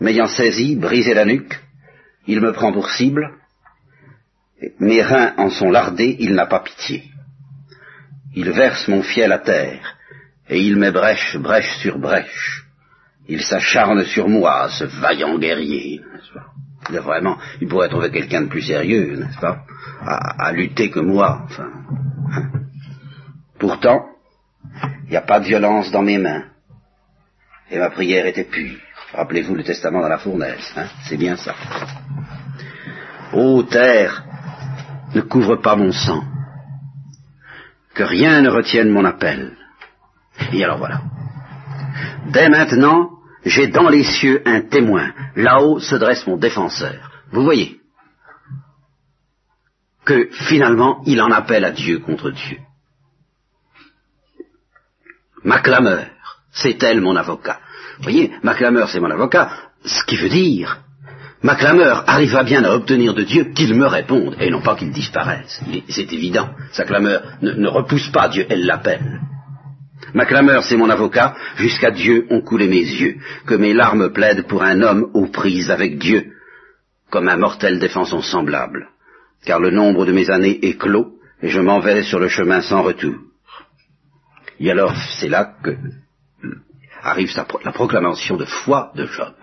[0.00, 1.60] M'ayant saisi, brisé la nuque,
[2.26, 3.30] il me prend pour cible,
[4.78, 7.04] mes reins en sont lardés, il n'a pas pitié.
[8.34, 9.96] Il verse mon fiel à terre,
[10.48, 12.64] et il met brèche, brèche sur brèche.
[13.28, 16.00] Il s'acharne sur moi, ce vaillant guerrier,
[16.34, 17.00] pas?
[17.00, 19.64] Vraiment, il pourrait trouver quelqu'un de plus sérieux, n'est-ce pas?
[20.00, 21.70] À, à, lutter que moi, enfin.
[22.32, 22.61] Hein
[23.62, 24.06] Pourtant,
[25.04, 26.46] il n'y a pas de violence dans mes mains.
[27.70, 28.80] Et ma prière était pure.
[29.14, 30.86] Rappelez-vous le testament dans la fournaise, hein?
[31.04, 31.54] C'est bien ça.
[33.32, 34.24] Ô terre,
[35.14, 36.24] ne couvre pas mon sang,
[37.94, 39.56] que rien ne retienne mon appel.
[40.52, 41.00] Et alors voilà.
[42.32, 43.10] Dès maintenant,
[43.44, 45.12] j'ai dans les cieux un témoin.
[45.36, 47.12] Là-haut se dresse mon défenseur.
[47.30, 47.80] Vous voyez
[50.04, 52.58] que finalement, il en appelle à Dieu contre Dieu.
[55.44, 56.06] Ma clameur,
[56.52, 57.58] c'est elle mon avocat.
[57.98, 59.50] Vous voyez, ma clameur, c'est mon avocat,
[59.84, 60.78] ce qui veut dire,
[61.42, 64.92] ma clameur arrivera bien à obtenir de Dieu qu'il me réponde, et non pas qu'il
[64.92, 65.60] disparaisse.
[65.88, 69.20] C'est évident, sa clameur ne, repousse pas Dieu, elle l'appelle.
[70.14, 74.46] Ma clameur, c'est mon avocat, jusqu'à Dieu ont coulé mes yeux, que mes larmes plaident
[74.46, 76.32] pour un homme aux prises avec Dieu,
[77.10, 78.88] comme un mortel défend son semblable,
[79.44, 82.60] car le nombre de mes années est clos, et je m'en vais sur le chemin
[82.60, 83.14] sans retour.
[84.60, 85.76] Et alors, c'est là que
[87.02, 87.32] arrive
[87.64, 89.34] la proclamation de foi de Job.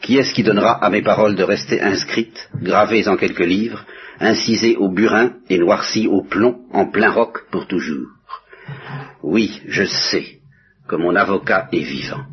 [0.00, 3.84] Qui est-ce qui donnera à mes paroles de rester inscrites, gravées en quelques livres,
[4.20, 8.08] incisées au burin et noircies au plomb, en plein roc pour toujours?
[9.22, 10.38] Oui, je sais
[10.88, 12.24] que mon avocat est vivant,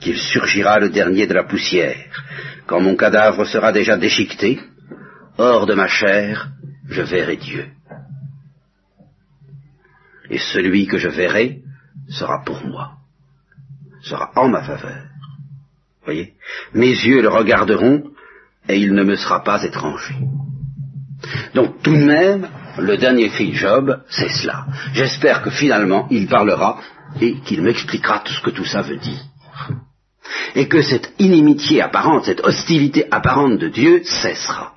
[0.00, 2.24] qu'il surgira le dernier de la poussière,
[2.66, 4.60] quand mon cadavre sera déjà déchiqueté,
[5.36, 6.48] hors de ma chair,
[6.88, 7.66] je verrai Dieu
[10.30, 11.62] et celui que je verrai
[12.08, 12.92] sera pour moi,
[14.02, 15.04] sera en ma faveur.
[16.04, 16.34] Voyez?
[16.74, 18.04] Mes yeux le regarderont
[18.68, 20.16] et il ne me sera pas étranger.
[21.54, 24.66] Donc tout de même, le dernier fils Job, c'est cela.
[24.94, 26.80] J'espère que finalement il parlera
[27.20, 29.20] et qu'il m'expliquera tout ce que tout ça veut dire.
[30.54, 34.72] Et que cette inimitié apparente, cette hostilité apparente de Dieu cessera.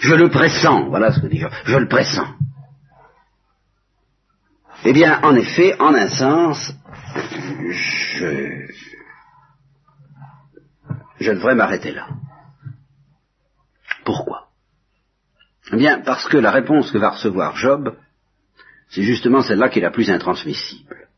[0.00, 2.28] Je le pressens, voilà ce que dit Job, je le pressens.
[4.84, 6.72] Eh bien, en effet, en un sens,
[7.70, 8.66] je,
[11.20, 12.08] je devrais m'arrêter là.
[14.04, 14.48] Pourquoi?
[15.72, 17.96] Eh bien, parce que la réponse que va recevoir Job,
[18.88, 21.08] c'est justement celle-là qui est la plus intransmissible.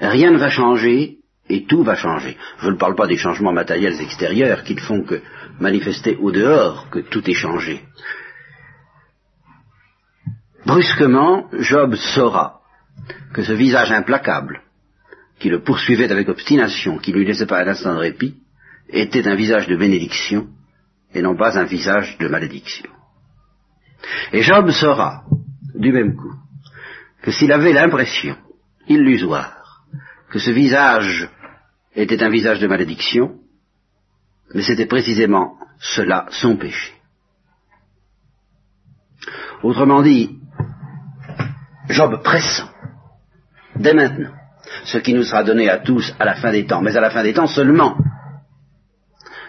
[0.00, 2.36] Rien ne va changer et tout va changer.
[2.58, 5.22] Je ne parle pas des changements matériels extérieurs qui ne font que
[5.60, 7.84] manifester au dehors que tout est changé.
[10.66, 12.60] Brusquement, Job saura
[13.32, 14.62] que ce visage implacable,
[15.38, 18.36] qui le poursuivait avec obstination, qui lui laissait pas un instant de répit,
[18.88, 20.48] était un visage de bénédiction
[21.14, 22.90] et non pas un visage de malédiction.
[24.32, 25.24] Et Job saura,
[25.74, 26.34] du même coup,
[27.22, 28.36] que s'il avait l'impression,
[28.88, 29.84] illusoire,
[30.30, 31.28] que ce visage
[31.94, 33.38] était un visage de malédiction,
[34.54, 36.92] mais c'était précisément cela son péché.
[39.62, 40.39] Autrement dit,
[41.90, 42.64] Job pressent,
[43.76, 44.32] dès maintenant,
[44.84, 47.10] ce qui nous sera donné à tous à la fin des temps, mais à la
[47.10, 47.96] fin des temps seulement,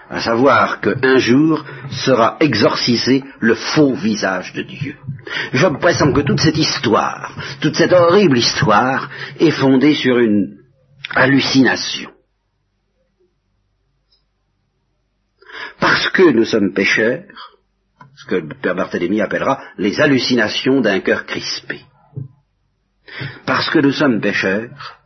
[0.09, 4.97] à savoir qu'un jour sera exorcisé le faux visage de Dieu.
[5.53, 10.57] Job pressent que toute cette histoire, toute cette horrible histoire, est fondée sur une
[11.15, 12.11] hallucination.
[15.79, 17.23] Parce que nous sommes pécheurs,
[18.15, 21.81] ce que Père Barthélemy appellera les hallucinations d'un cœur crispé.
[23.45, 25.01] Parce que nous sommes pécheurs,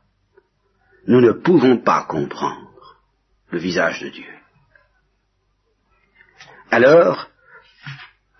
[1.07, 2.97] nous ne pouvons pas comprendre
[3.49, 4.25] le visage de Dieu.
[6.71, 7.27] Alors,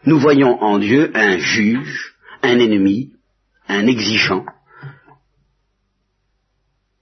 [0.06, 3.14] nous voyons en Dieu un juge, un ennemi,
[3.68, 4.46] un exigeant,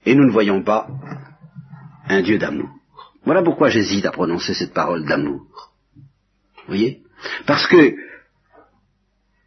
[0.05, 0.87] et nous ne voyons pas
[2.07, 2.69] un Dieu d'amour.
[3.25, 5.71] Voilà pourquoi j'hésite à prononcer cette parole d'amour.
[5.95, 7.03] Vous voyez?
[7.45, 7.95] Parce que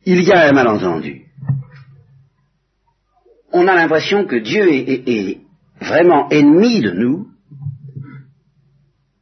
[0.05, 1.26] il y a un malentendu.
[3.53, 5.41] On a l'impression que Dieu est, est,
[5.81, 7.29] vraiment ennemi de nous,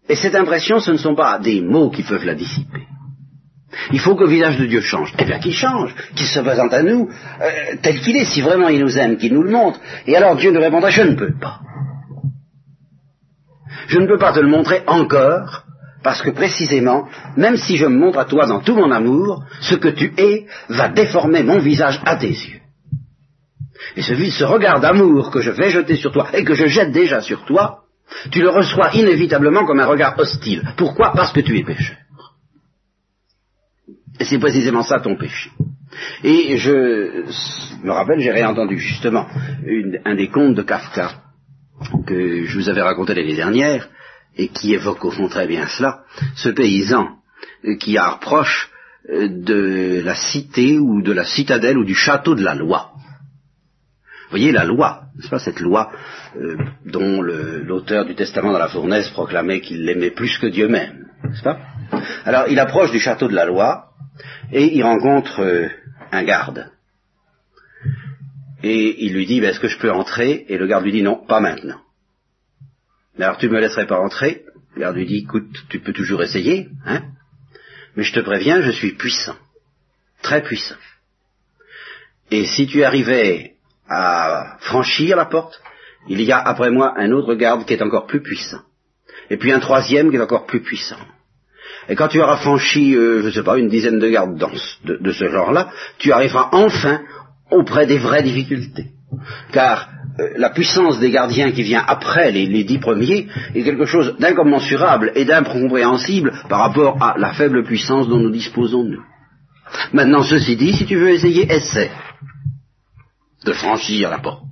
[0.09, 2.87] et cette impression, ce ne sont pas des mots qui peuvent la dissiper.
[3.93, 5.13] Il faut que le visage de Dieu change.
[5.19, 7.09] Eh bien, qu'il change, qu'il se présente à nous
[7.41, 9.81] euh, tel qu'il est, si vraiment il nous aime, qu'il nous le montre.
[10.07, 11.61] Et alors Dieu nous répondra, je ne peux pas.
[13.89, 15.65] Je ne peux pas te le montrer encore,
[16.03, 19.75] parce que précisément, même si je me montre à toi dans tout mon amour, ce
[19.75, 22.61] que tu es va déformer mon visage à tes yeux.
[23.97, 26.93] Et ce, ce regard d'amour que je vais jeter sur toi, et que je jette
[26.93, 27.81] déjà sur toi,
[28.31, 30.63] tu le reçois inévitablement comme un regard hostile.
[30.77, 31.13] Pourquoi?
[31.13, 31.97] Parce que tu es pécheur.
[34.21, 35.51] Et c'est précisément ça ton péché.
[36.23, 37.25] Et je
[37.83, 39.27] me rappelle, j'ai réentendu justement
[40.05, 41.23] un des contes de Kafka
[42.07, 43.89] que je vous avais raconté l'année dernière,
[44.37, 47.19] et qui évoque au fond très bien cela, ce paysan
[47.81, 48.71] qui a reproche
[49.09, 52.93] de la cité ou de la citadelle ou du château de la loi.
[54.25, 55.93] Vous voyez la loi, n'est-ce pas cette loi
[56.37, 56.57] euh,
[56.87, 61.43] dont l'auteur du Testament dans la fournaise proclamait qu'il l'aimait plus que Dieu même, n'est-ce
[61.43, 61.59] pas?
[62.25, 63.91] Alors il approche du château de la loi
[64.53, 65.69] et il rencontre euh,
[66.11, 66.71] un garde.
[68.63, 70.47] Et il lui dit, ben, est-ce que je peux entrer?
[70.49, 71.81] Et le garde lui dit, non, pas maintenant.
[73.19, 74.45] Mais alors tu me laisserais pas entrer?
[74.75, 77.03] Le garde lui dit, écoute, tu peux toujours essayer, hein?
[77.95, 79.37] Mais je te préviens, je suis puissant,
[80.23, 80.77] très puissant.
[82.31, 83.54] Et si tu arrivais
[83.89, 85.61] à franchir la porte,
[86.09, 88.61] il y a après moi un autre garde qui est encore plus puissant.
[89.31, 90.99] Et puis un troisième qui est encore plus puissant.
[91.89, 94.39] Et quand tu auras franchi, euh, je ne sais pas, une dizaine de gardes
[94.85, 97.01] de, de ce genre-là, tu arriveras enfin
[97.51, 98.87] auprès des vraies difficultés.
[99.53, 103.85] Car euh, la puissance des gardiens qui vient après les, les dix premiers est quelque
[103.85, 109.03] chose d'incommensurable et d'incompréhensible par rapport à la faible puissance dont nous disposons nous.
[109.93, 111.91] Maintenant, ceci dit, si tu veux essayer, essaie
[113.45, 114.43] de franchir la porte.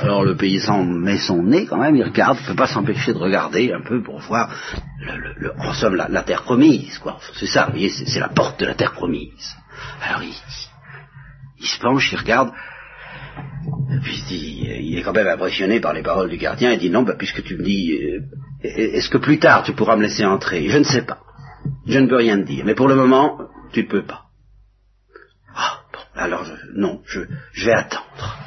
[0.00, 3.12] Alors le paysan met son nez quand même, il regarde, il ne peut pas s'empêcher
[3.12, 4.50] de regarder un peu pour voir,
[4.98, 7.18] le, en somme, la, terre promise, quoi.
[7.34, 9.56] C'est ça, vous voyez, c'est la porte de la terre promise.
[10.02, 10.34] Alors il,
[11.58, 12.50] il se penche, il regarde,
[14.02, 16.90] puis il, dit, il est quand même impressionné par les paroles du gardien, il dit
[16.90, 18.20] non, bah, puisque tu me dis, euh,
[18.62, 20.68] est-ce que plus tard tu pourras me laisser entrer?
[20.68, 21.20] Je ne sais pas.
[21.86, 23.38] Je ne peux rien dire, mais pour le moment,
[23.72, 24.23] tu ne peux pas.
[26.14, 27.20] Alors non, je,
[27.64, 28.38] vais attendre.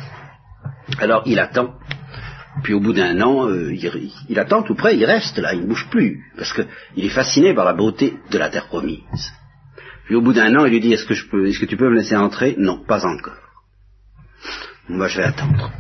[1.00, 1.74] Alors il attend.
[2.64, 3.74] Puis au bout d'un an, euh,
[4.30, 7.54] il, attend tout près, il reste là, il ne bouge plus, parce qu'il est fasciné
[7.54, 9.32] par la beauté de la terre promise.
[10.06, 11.78] Puis au bout d'un an, il lui dit Est-ce que, je peux, est-ce que tu
[11.78, 12.56] peux me laisser entrer?
[12.58, 13.36] Non, pas encore.
[14.90, 15.72] Moi, je vais attendre.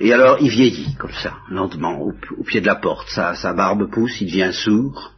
[0.00, 2.12] Et alors, il vieillit, comme ça, lentement, au,
[2.44, 3.08] pied de la porte.
[3.10, 5.12] Sa, barbe pousse, il devient sourd.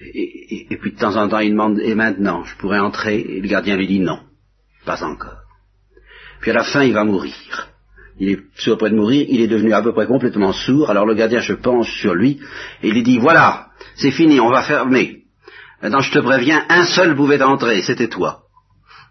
[0.00, 3.40] Et, et, puis de temps en temps, il demande Et maintenant, je pourrais entrer Et
[3.40, 4.20] le gardien lui dit Non,
[4.84, 5.42] pas encore.
[6.40, 7.34] Puis à la fin, il va mourir
[8.18, 10.90] il est sur le point de mourir, il est devenu à peu près complètement sourd,
[10.90, 12.40] alors le gardien se penche sur lui,
[12.82, 15.22] et il lui dit, voilà, c'est fini, on va fermer.
[15.82, 18.42] Maintenant, je te préviens, un seul pouvait entrer, c'était toi.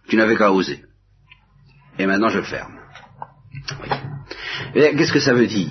[0.08, 0.84] Tu n'avais qu'à oser.
[2.00, 2.80] Et maintenant, je ferme.
[4.74, 5.70] Qu'est-ce que ça veut dire?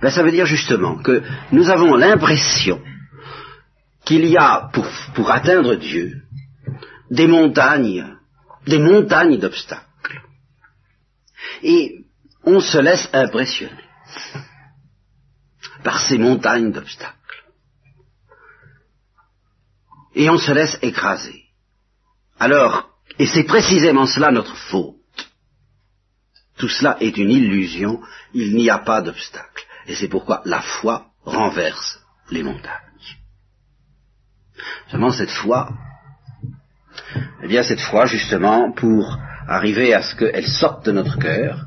[0.00, 2.80] Ben, Ça veut dire justement que nous avons l'impression
[4.04, 4.70] qu'il y a,
[5.14, 6.22] pour atteindre Dieu,
[7.10, 8.15] des montagnes,
[8.66, 10.22] des montagnes d'obstacles.
[11.62, 12.04] Et
[12.44, 13.84] on se laisse impressionner
[15.82, 17.44] par ces montagnes d'obstacles.
[20.14, 21.44] Et on se laisse écraser.
[22.38, 24.96] Alors, et c'est précisément cela notre faute.
[26.56, 28.00] Tout cela est une illusion,
[28.32, 29.64] il n'y a pas d'obstacle.
[29.86, 32.00] Et c'est pourquoi la foi renverse
[32.30, 32.82] les montagnes.
[34.90, 35.70] Seulement cette foi,
[37.42, 41.66] eh bien cette foi justement pour arriver à ce qu'elle sorte de notre cœur,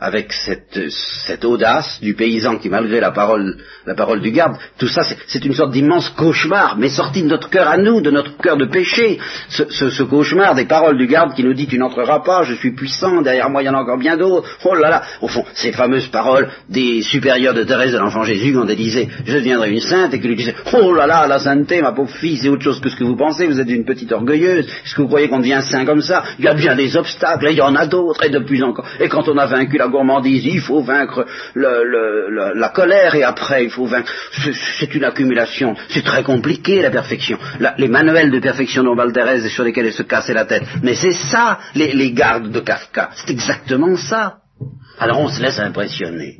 [0.00, 0.90] avec cette,
[1.26, 5.44] cette, audace du paysan qui, malgré la parole, la parole du garde, tout ça, c'est
[5.44, 8.66] une sorte d'immense cauchemar, mais sorti de notre cœur à nous, de notre cœur de
[8.66, 9.18] péché.
[9.48, 12.72] Ce, ce, cauchemar des paroles du garde qui nous dit tu n'entreras pas, je suis
[12.72, 14.48] puissant, derrière moi il y en a encore bien d'autres.
[14.64, 18.52] Oh là là, au fond, ces fameuses paroles des supérieurs de Thérèse de l'Enfant Jésus
[18.52, 21.38] quand elle disait je deviendrai une sainte et qui lui disait oh là là, la
[21.38, 23.84] sainteté, ma pauvre fille, c'est autre chose que ce que vous pensez, vous êtes une
[23.84, 24.66] petite orgueilleuse.
[24.66, 26.24] Est-ce que vous croyez qu'on devient saint comme ça?
[26.38, 28.62] Il y a bien des obstacles, et il y en a d'autres, et de plus
[28.62, 28.86] encore.
[29.00, 33.86] Et quand on a vaincu gourmandise, il faut vaincre la colère et après il faut
[33.86, 34.12] vaincre.
[34.78, 35.76] C'est une accumulation.
[35.88, 37.38] C'est très compliqué la perfection.
[37.60, 40.64] La, les manuels de perfection dont Thérèse sur lesquels elle se cassait la tête.
[40.82, 43.10] Mais c'est ça les, les gardes de Kafka.
[43.14, 44.38] C'est exactement ça.
[44.98, 46.38] Alors on se laisse impressionner.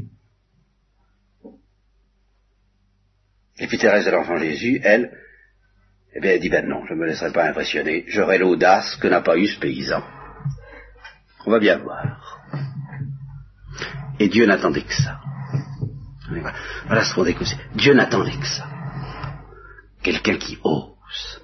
[3.59, 5.13] Et puis Thérèse de l'Enfant Jésus, elle,
[6.17, 9.09] eh bien, elle dit, ben non, je ne me laisserai pas impressionner, j'aurai l'audace que
[9.09, 10.03] n'a pas eu ce paysan.
[11.47, 12.34] On va bien voir.
[14.19, 15.21] Et Dieu n'attendait que ça.
[16.87, 17.51] Voilà ce qu'on découvre.
[17.75, 18.67] Dieu n'attendait que ça.
[20.03, 21.41] Quelqu'un qui ose.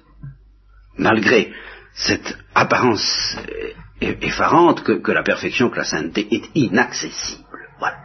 [0.97, 1.53] Malgré
[1.93, 3.37] cette apparence
[4.01, 7.43] effarante que, la perfection, que la sainteté est inaccessible.
[7.79, 7.97] Voilà.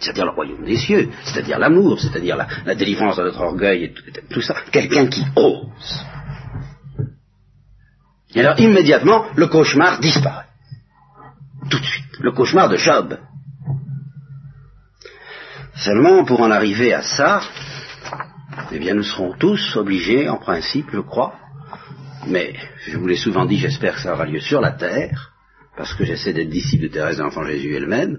[0.00, 3.94] C'est-à-dire le royaume des cieux, c'est-à-dire l'amour, c'est-à-dire la, délivrance de notre orgueil et
[4.30, 4.54] tout ça.
[4.70, 6.04] Quelqu'un qui ose.
[8.34, 10.46] Et alors immédiatement, le cauchemar disparaît.
[11.70, 12.04] Tout de suite.
[12.20, 13.18] Le cauchemar de Job.
[15.76, 17.40] Seulement, pour en arriver à ça,
[18.72, 21.34] eh bien, nous serons tous obligés, en principe, je crois,
[22.26, 22.54] mais
[22.86, 25.32] je vous l'ai souvent dit, j'espère que ça aura lieu sur la terre,
[25.76, 28.18] parce que j'essaie d'être disciple de Thérèse de l'Enfant Jésus elle-même,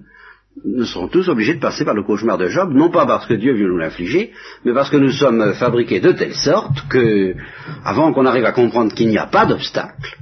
[0.64, 3.34] nous serons tous obligés de passer par le cauchemar de Job, non pas parce que
[3.34, 4.32] Dieu veut nous l'infliger,
[4.64, 7.36] mais parce que nous sommes fabriqués de telle sorte que,
[7.84, 10.18] avant qu'on arrive à comprendre qu'il n'y a pas d'obstacle,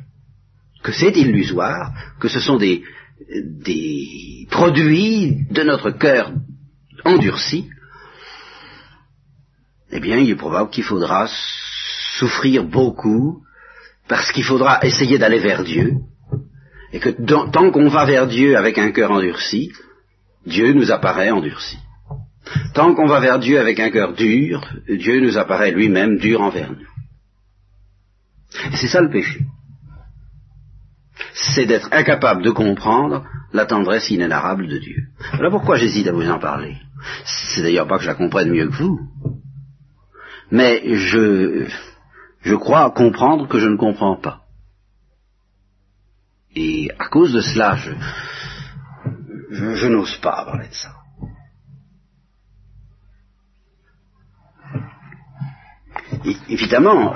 [0.82, 2.84] que c'est illusoire, que ce sont des,
[3.30, 6.32] des produits de notre cœur
[7.06, 7.70] endurci,
[9.92, 11.28] eh bien, il est probable qu'il faudra
[12.18, 13.44] souffrir beaucoup,
[14.08, 15.94] parce qu'il faudra essayer d'aller vers Dieu,
[16.92, 17.10] et que
[17.52, 19.72] tant qu'on va vers Dieu avec un cœur endurci,
[20.46, 21.78] Dieu nous apparaît endurci.
[22.74, 26.72] Tant qu'on va vers Dieu avec un cœur dur, Dieu nous apparaît lui-même dur envers
[26.72, 26.88] nous.
[28.74, 29.40] C'est ça le péché
[31.34, 35.08] c'est d'être incapable de comprendre la tendresse inénarrable de Dieu.
[35.34, 36.78] Voilà pourquoi j'hésite à vous en parler?
[37.26, 39.00] C'est d'ailleurs pas que je la comprenne mieux que vous,
[40.52, 41.68] mais je,
[42.42, 44.42] je crois comprendre que je ne comprends pas.
[46.56, 47.92] Et à cause de cela, je,
[49.50, 50.94] je, n'ose pas parler de ça.
[56.48, 57.16] Évidemment,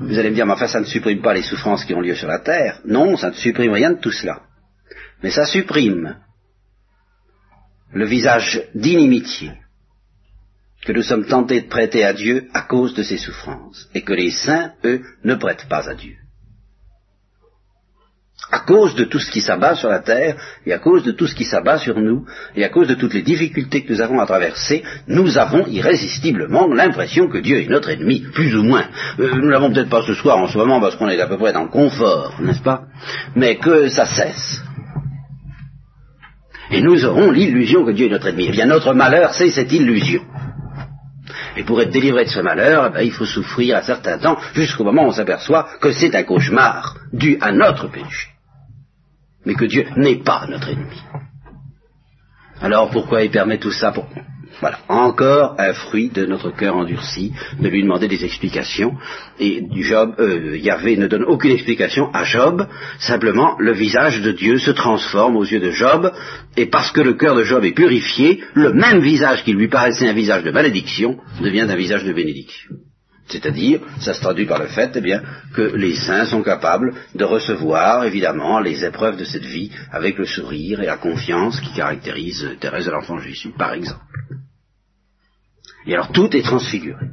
[0.00, 2.14] vous allez me dire, mais enfin, ça ne supprime pas les souffrances qui ont lieu
[2.14, 2.80] sur la terre.
[2.84, 4.42] Non, ça ne supprime rien de tout cela.
[5.22, 6.16] Mais ça supprime
[7.92, 9.52] le visage d'inimitié
[10.84, 14.12] que nous sommes tentés de prêter à Dieu à cause de ces souffrances, et que
[14.12, 16.16] les saints, eux, ne prêtent pas à Dieu
[18.50, 21.26] à cause de tout ce qui s'abat sur la terre, et à cause de tout
[21.26, 24.20] ce qui s'abat sur nous, et à cause de toutes les difficultés que nous avons
[24.20, 28.84] à traverser, nous avons irrésistiblement l'impression que Dieu est notre ennemi, plus ou moins.
[29.18, 31.38] Euh, nous l'avons peut-être pas ce soir en ce moment parce qu'on est à peu
[31.38, 32.82] près dans le confort, n'est-ce pas?
[33.34, 34.62] Mais que ça cesse.
[36.70, 38.46] Et nous aurons l'illusion que Dieu est notre ennemi.
[38.48, 40.22] Eh bien, notre malheur, c'est cette illusion.
[41.56, 44.84] Et pour être délivré de ce malheur, eh il faut souffrir un certain temps, jusqu'au
[44.84, 48.35] moment où on s'aperçoit que c'est un cauchemar dû à notre péché
[49.46, 51.00] mais que Dieu n'est pas notre ennemi.
[52.60, 54.06] Alors pourquoi il permet tout ça pour...
[54.60, 58.94] Voilà, encore un fruit de notre cœur endurci, de lui demander des explications.
[59.38, 62.66] Et Job, euh, Yahvé ne donne aucune explication à Job,
[62.98, 66.10] simplement le visage de Dieu se transforme aux yeux de Job,
[66.56, 70.08] et parce que le cœur de Job est purifié, le même visage qui lui paraissait
[70.08, 72.76] un visage de malédiction devient un visage de bénédiction.
[73.28, 75.22] C'est-à-dire, ça se traduit par le fait eh bien,
[75.54, 80.26] que les saints sont capables de recevoir, évidemment, les épreuves de cette vie avec le
[80.26, 84.00] sourire et la confiance qui caractérise Thérèse de l'Enfant Jésus, par exemple.
[85.86, 87.06] Et alors tout est transfiguré.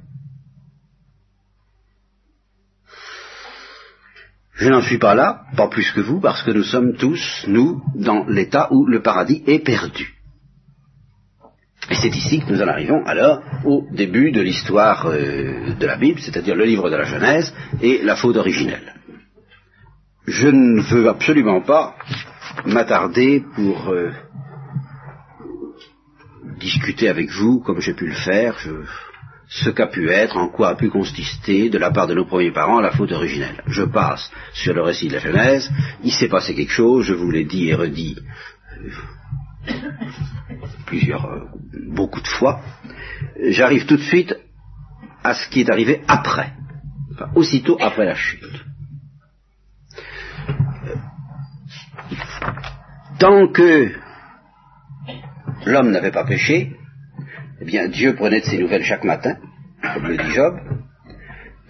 [4.56, 7.82] Je n'en suis pas là, pas plus que vous, parce que nous sommes tous, nous,
[7.96, 10.14] dans l'état où le paradis est perdu.
[11.90, 16.56] Et esthéticiste, nous en arrivons alors au début de l'histoire euh, de la Bible, c'est-à-dire
[16.56, 18.94] le livre de la Genèse et la faute originelle.
[20.26, 21.96] Je ne veux absolument pas
[22.66, 24.12] m'attarder pour euh,
[26.60, 28.58] discuter avec vous, comme j'ai pu le faire,
[29.50, 32.54] ce qu'a pu être, en quoi a pu consister, de la part de nos premiers
[32.54, 33.62] parents, la faute originelle.
[33.68, 35.70] Je passe sur le récit de la Genèse,
[36.04, 38.18] il s'est passé quelque chose, je vous l'ai dit et redit
[38.80, 38.90] euh,
[40.94, 41.46] euh,
[41.88, 42.62] beaucoup de fois.
[43.50, 44.36] J'arrive tout de suite
[45.24, 46.54] à ce qui est arrivé après,
[47.36, 48.44] aussitôt après la chute.
[53.20, 53.92] Tant que
[55.66, 56.76] l'homme n'avait pas péché,
[57.62, 59.38] eh bien Dieu prenait ses nouvelles chaque matin,
[59.94, 60.60] comme le dit Job,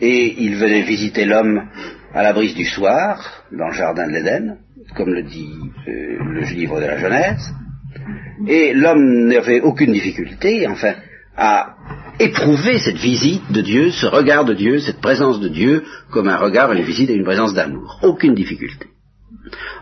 [0.02, 1.70] et il venait visiter l'homme
[2.14, 4.58] à la brise du soir, dans le jardin de l'Éden,
[4.96, 5.54] comme le dit
[5.88, 7.54] euh, le livre de la Genèse,
[8.48, 10.96] et l'homme n'avait aucune difficulté, enfin,
[11.36, 11.76] à
[12.20, 16.38] éprouver cette visite de Dieu, ce regard de Dieu, cette présence de Dieu, comme un
[16.38, 18.00] regard, une visite et une présence d'amour.
[18.04, 18.88] Aucune difficulté.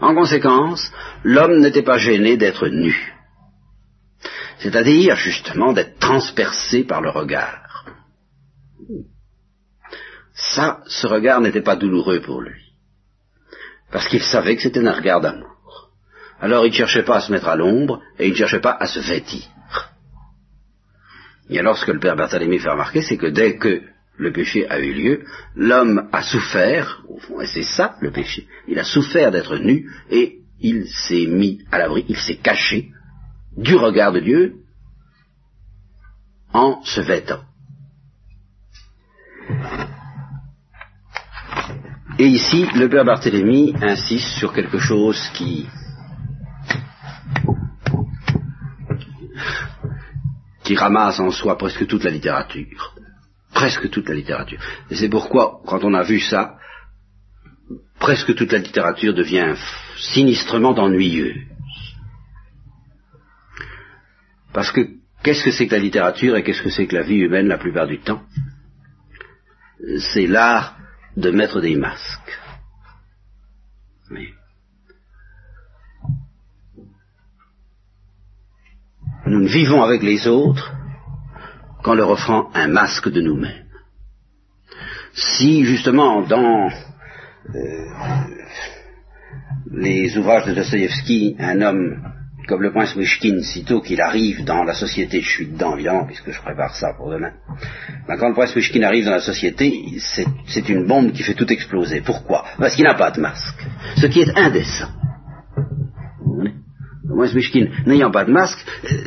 [0.02, 0.92] En conséquence,
[1.24, 2.96] l'homme n'était pas gêné d'être nu
[4.62, 7.86] c'est-à-dire justement d'être transpercé par le regard.
[10.34, 12.74] Ça, ce regard n'était pas douloureux pour lui,
[13.92, 15.51] parce qu'il savait que c'était un regard d'amour.
[16.42, 18.76] Alors il ne cherchait pas à se mettre à l'ombre et il ne cherchait pas
[18.78, 19.48] à se vêtir.
[21.50, 23.84] Et alors ce que le père Barthélemy fait remarquer, c'est que dès que
[24.18, 25.26] le péché a eu lieu,
[25.56, 29.90] l'homme a souffert, au fond, et c'est ça le péché, il a souffert d'être nu
[30.10, 32.90] et il s'est mis à l'abri, il s'est caché
[33.56, 34.56] du regard de Dieu
[36.54, 37.42] en se vêtant.
[42.18, 45.68] Et ici, le père Barthélemy insiste sur quelque chose qui
[50.64, 52.96] qui ramasse en soi presque toute la littérature.
[53.54, 54.60] Presque toute la littérature.
[54.90, 56.58] Et c'est pourquoi, quand on a vu ça,
[58.00, 59.56] presque toute la littérature devient
[59.98, 61.36] sinistrement ennuyeuse.
[64.54, 64.82] Parce que
[65.24, 67.58] qu'est-ce que c'est que la littérature et qu'est-ce que c'est que la vie humaine la
[67.58, 68.24] plupart du temps?
[70.14, 70.78] C'est l'art
[71.16, 72.40] de mettre des masques.
[79.26, 80.74] Nous ne vivons avec les autres
[81.84, 83.66] qu'en leur offrant un masque de nous-mêmes.
[85.14, 87.60] Si justement dans euh,
[89.72, 92.12] les ouvrages de Dostoïevski, un homme
[92.48, 96.32] comme le prince Wishkin, sitôt qu'il arrive dans la société, je suis dedans évidemment, puisque
[96.32, 97.32] je prépare ça pour demain,
[98.08, 101.52] ben, quand le prince Wishkin arrive dans la société, c'est une bombe qui fait tout
[101.52, 102.02] exploser.
[102.02, 102.46] Pourquoi?
[102.58, 103.66] Parce qu'il n'a pas de masque,
[103.96, 104.90] ce qui est indécent.
[107.22, 108.98] Prince Wishkin, n'ayant pas de masque, euh,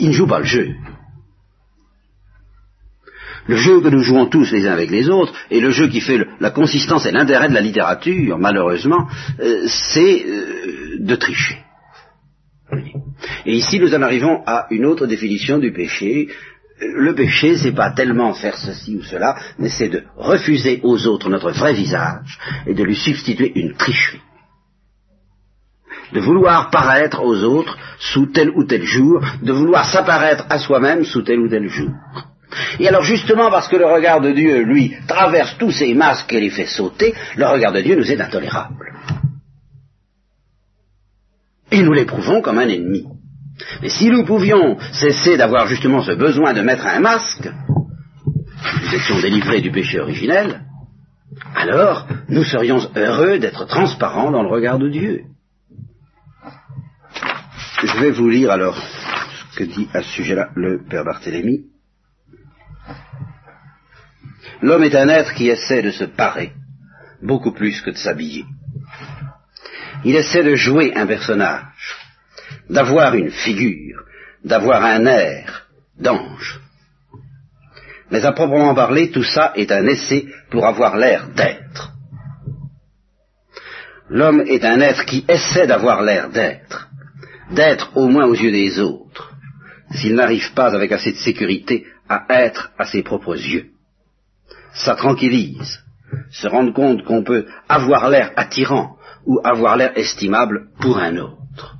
[0.00, 0.74] il ne joue pas le jeu.
[3.46, 6.00] Le jeu que nous jouons tous les uns avec les autres, et le jeu qui
[6.00, 9.06] fait la consistance et l'intérêt de la littérature, malheureusement,
[9.40, 11.58] euh, c'est euh, de tricher.
[13.46, 16.28] Et ici, nous en arrivons à une autre définition du péché.
[16.80, 21.28] Le péché, c'est pas tellement faire ceci ou cela, mais c'est de refuser aux autres
[21.28, 24.20] notre vrai visage et de lui substituer une tricherie.
[26.12, 31.04] De vouloir paraître aux autres sous tel ou tel jour, de vouloir s'apparaître à soi-même
[31.04, 31.90] sous tel ou tel jour.
[32.78, 36.40] Et alors justement parce que le regard de Dieu, lui, traverse tous ces masques et
[36.40, 38.92] les fait sauter, le regard de Dieu nous est intolérable
[41.72, 43.04] et nous l'éprouvons comme un ennemi.
[43.80, 49.20] Mais si nous pouvions cesser d'avoir justement ce besoin de mettre un masque, nous étions
[49.20, 50.60] délivrés du péché originel,
[51.56, 55.22] alors nous serions heureux d'être transparents dans le regard de Dieu.
[57.84, 58.80] Je vais vous lire alors
[59.50, 61.64] ce que dit à ce sujet-là le Père Barthélemy.
[64.60, 66.52] L'homme est un être qui essaie de se parer,
[67.22, 68.44] beaucoup plus que de s'habiller.
[70.04, 71.96] Il essaie de jouer un personnage,
[72.70, 74.04] d'avoir une figure,
[74.44, 75.66] d'avoir un air
[75.98, 76.60] d'ange.
[78.12, 81.90] Mais à proprement parler, tout ça est un essai pour avoir l'air d'être.
[84.08, 86.91] L'homme est un être qui essaie d'avoir l'air d'être,
[87.52, 89.32] d'être au moins aux yeux des autres,
[89.92, 93.66] s'il n'arrive pas avec assez de sécurité à être à ses propres yeux.
[94.74, 95.80] Ça tranquillise,
[96.30, 98.96] se rendre compte qu'on peut avoir l'air attirant,
[99.26, 101.76] ou avoir l'air estimable pour un autre.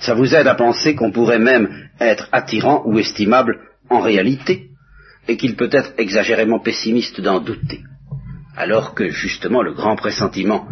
[0.00, 4.70] Ça vous aide à penser qu'on pourrait même être attirant ou estimable en réalité,
[5.28, 7.82] et qu'il peut être exagérément pessimiste d'en douter.
[8.60, 10.68] Alors que justement le grand pressentiment,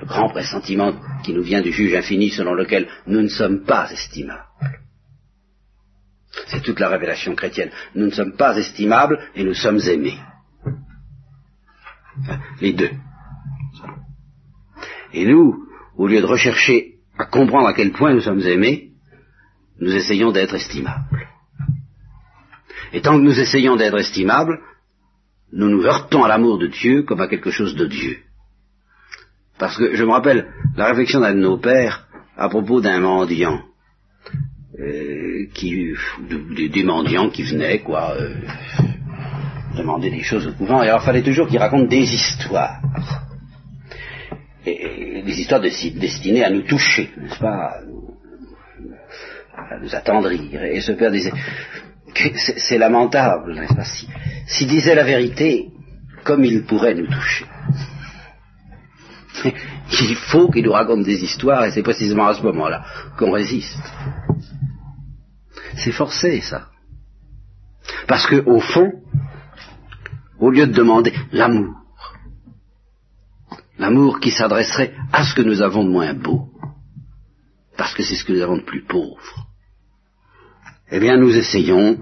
[0.00, 3.92] le grand pressentiment qui nous vient du juge infini selon lequel nous ne sommes pas
[3.92, 4.46] estimables,
[6.64, 7.68] toute la révélation chrétienne.
[7.94, 10.18] Nous ne sommes pas estimables et nous sommes aimés.
[12.62, 12.92] Les deux.
[15.12, 15.66] Et nous,
[15.98, 18.92] au lieu de rechercher à comprendre à quel point nous sommes aimés,
[19.78, 21.28] nous essayons d'être estimables.
[22.94, 24.58] Et tant que nous essayons d'être estimables,
[25.52, 28.18] nous nous heurtons à l'amour de Dieu comme à quelque chose de Dieu.
[29.58, 33.62] Parce que je me rappelle la réflexion d'un de nos pères à propos d'un mendiant,
[34.78, 35.94] euh, qui,
[36.28, 38.34] des, mendiants qui venaient, quoi, euh,
[39.76, 42.82] demander des choses au couvent, et alors il fallait toujours qu'il raconte des histoires.
[44.66, 47.80] Et, des histoires destinées à nous toucher, n'est-ce pas,
[49.56, 50.62] à nous, attendrir.
[50.62, 51.32] Et ce père disait,
[52.56, 53.84] c'est lamentable, n'est-ce pas,
[54.46, 55.70] s'il disait la vérité,
[56.24, 57.46] comme il pourrait nous toucher.
[60.00, 62.84] Il faut qu'il nous raconte des histoires et c'est précisément à ce moment-là
[63.16, 63.78] qu'on résiste.
[65.76, 66.70] C'est forcé, ça.
[68.08, 68.92] Parce que, au fond,
[70.38, 71.74] au lieu de demander l'amour,
[73.78, 76.48] l'amour qui s'adresserait à ce que nous avons de moins beau,
[77.76, 79.45] parce que c'est ce que nous avons de plus pauvre,
[80.90, 81.98] eh bien nous essayons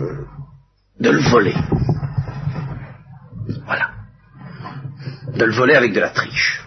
[0.00, 0.24] euh,
[1.00, 1.54] de le voler.
[3.64, 3.90] Voilà.
[5.34, 6.64] De le voler avec de la triche.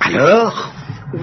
[0.00, 0.72] Alors,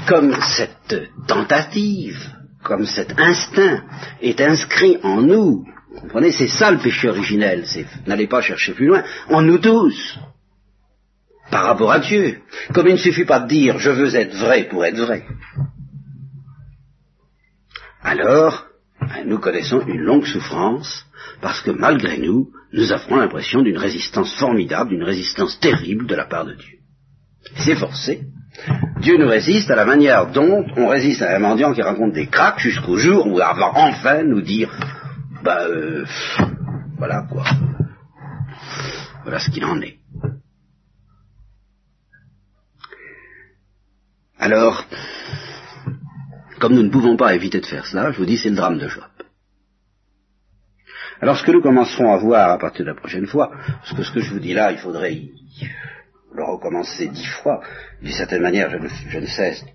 [0.07, 2.19] comme cette tentative,
[2.63, 3.84] comme cet instinct
[4.21, 7.65] est inscrit en nous, vous comprenez, c'est ça le péché originel,
[8.05, 10.19] n'allez pas chercher plus loin, en nous tous,
[11.52, 12.39] par rapport à Dieu.
[12.74, 15.26] Comme il ne suffit pas de dire je veux être vrai pour être vrai.
[18.02, 18.66] Alors,
[19.26, 21.06] nous connaissons une longue souffrance,
[21.41, 26.26] parce que malgré nous, nous avons l'impression d'une résistance formidable, d'une résistance terrible de la
[26.26, 26.78] part de Dieu.
[27.58, 28.22] C'est forcé,
[29.00, 32.28] Dieu nous résiste à la manière dont on résiste à un mendiant qui raconte des
[32.28, 34.70] craques jusqu'au jour où il va enfin nous dire,
[35.43, 36.06] bah, euh,
[36.98, 37.43] voilà quoi.
[39.24, 39.98] Voilà ce qu'il en est.
[44.46, 44.86] Alors,
[46.60, 48.78] comme nous ne pouvons pas éviter de faire cela, je vous dis, c'est le drame
[48.78, 49.04] de Job.
[51.20, 54.04] Alors, ce que nous commencerons à voir à partir de la prochaine fois, parce que
[54.04, 55.20] ce que je vous dis là, il faudrait
[56.32, 57.60] le recommencer dix fois.
[58.04, 59.66] D'une certaine manière, je ne, cesse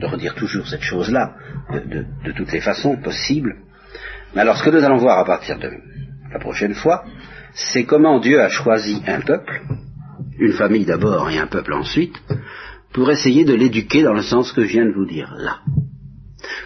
[0.00, 1.36] de redire toujours cette chose-là,
[1.70, 3.54] de, toutes les façons possibles.
[4.34, 5.70] Mais alors, ce que nous allons voir à partir de
[6.32, 7.04] la prochaine fois,
[7.54, 9.62] c'est comment Dieu a choisi un peuple,
[10.40, 12.20] une famille d'abord et un peuple ensuite,
[12.92, 15.60] pour essayer de l'éduquer dans le sens que je viens de vous dire là.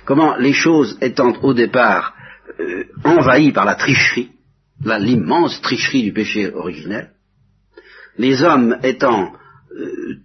[0.04, 2.14] Comment les choses étant au départ
[2.60, 4.30] euh, envahies par la tricherie,
[4.84, 7.10] l'immense tricherie du péché originel,
[8.18, 9.32] les hommes étant
[9.78, 10.16] euh,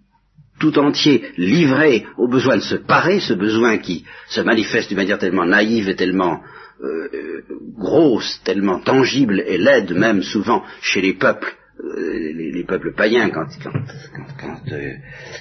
[0.59, 5.19] tout entiers livrés au besoin de se parer, ce besoin qui se manifeste d'une manière
[5.19, 6.41] tellement naïve et tellement
[6.83, 7.09] euh,
[7.77, 13.47] grosse, tellement tangible et laide même souvent chez les peuples, euh, les, peuples païens quand,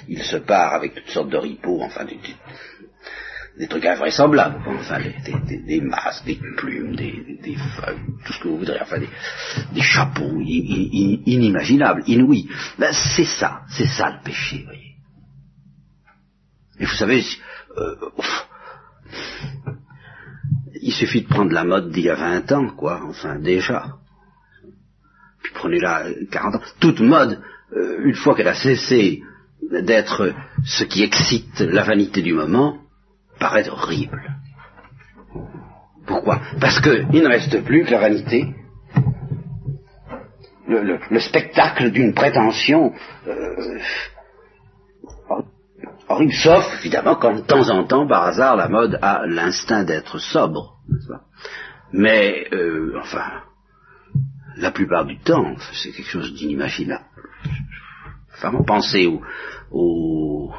[0.07, 2.05] ils se parent avec toutes sortes de ripoux, enfin
[3.57, 8.57] des trucs invraisemblables, enfin des, des, masques, des plumes, des, feuilles, tout ce que vous
[8.57, 12.49] voudrez, enfin des, chapeaux inimaginables, inouïs.
[12.79, 14.95] Ben, c'est ça, c'est ça le péché, vous voyez.
[16.79, 17.23] Et vous savez,
[17.77, 17.95] euh,
[20.81, 24.00] il suffit de prendre la mode d'il y a 20 ans, quoi, enfin déjà.
[25.43, 26.61] Puis prenez la 40 ans.
[26.79, 27.41] Toute mode,
[27.75, 29.21] euh, une fois qu'elle a cessé
[29.71, 30.33] d'être
[30.65, 32.77] ce qui excite la vanité du moment,
[33.39, 34.21] paraît horrible.
[36.05, 36.41] Pourquoi?
[36.59, 38.53] Parce qu'il ne reste plus que la vanité,
[40.67, 42.93] le, spectacle d'une prétention
[43.27, 43.79] euh,
[46.07, 50.19] horrible, sauf évidemment quand de temps en temps, par hasard, la mode a l'instinct d'être
[50.19, 50.77] sobre,
[51.93, 53.43] Mais, euh, enfin,
[54.57, 57.05] la plupart du temps, c'est quelque chose d'inimaginable.
[58.33, 59.21] Enfin, pensez au,
[59.71, 60.53] au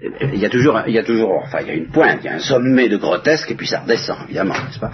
[0.00, 2.26] il y a toujours, il y a toujours, enfin, il y a une pointe, il
[2.26, 4.92] y a un sommet de grotesque, et puis ça redescend, évidemment, n'est-ce pas?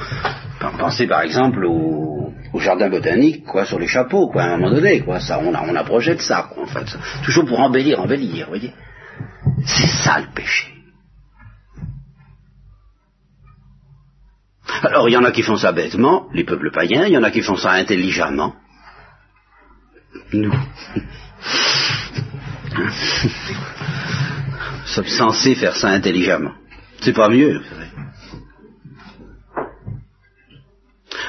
[0.78, 5.00] Pensez par exemple au, jardin botanique, quoi, sur les chapeaux, quoi, à un moment donné,
[5.00, 6.86] quoi, ça, on, a, on de ça, quoi, en fait,
[7.24, 8.72] toujours pour embellir, embellir, vous voyez?
[9.66, 10.73] C'est ça le péché.
[14.82, 17.22] Alors, il y en a qui font ça bêtement, les peuples païens, il y en
[17.22, 18.54] a qui font ça intelligemment.
[20.32, 20.52] Nous.
[24.86, 26.52] sommes censés faire ça intelligemment.
[27.00, 27.60] C'est pas mieux.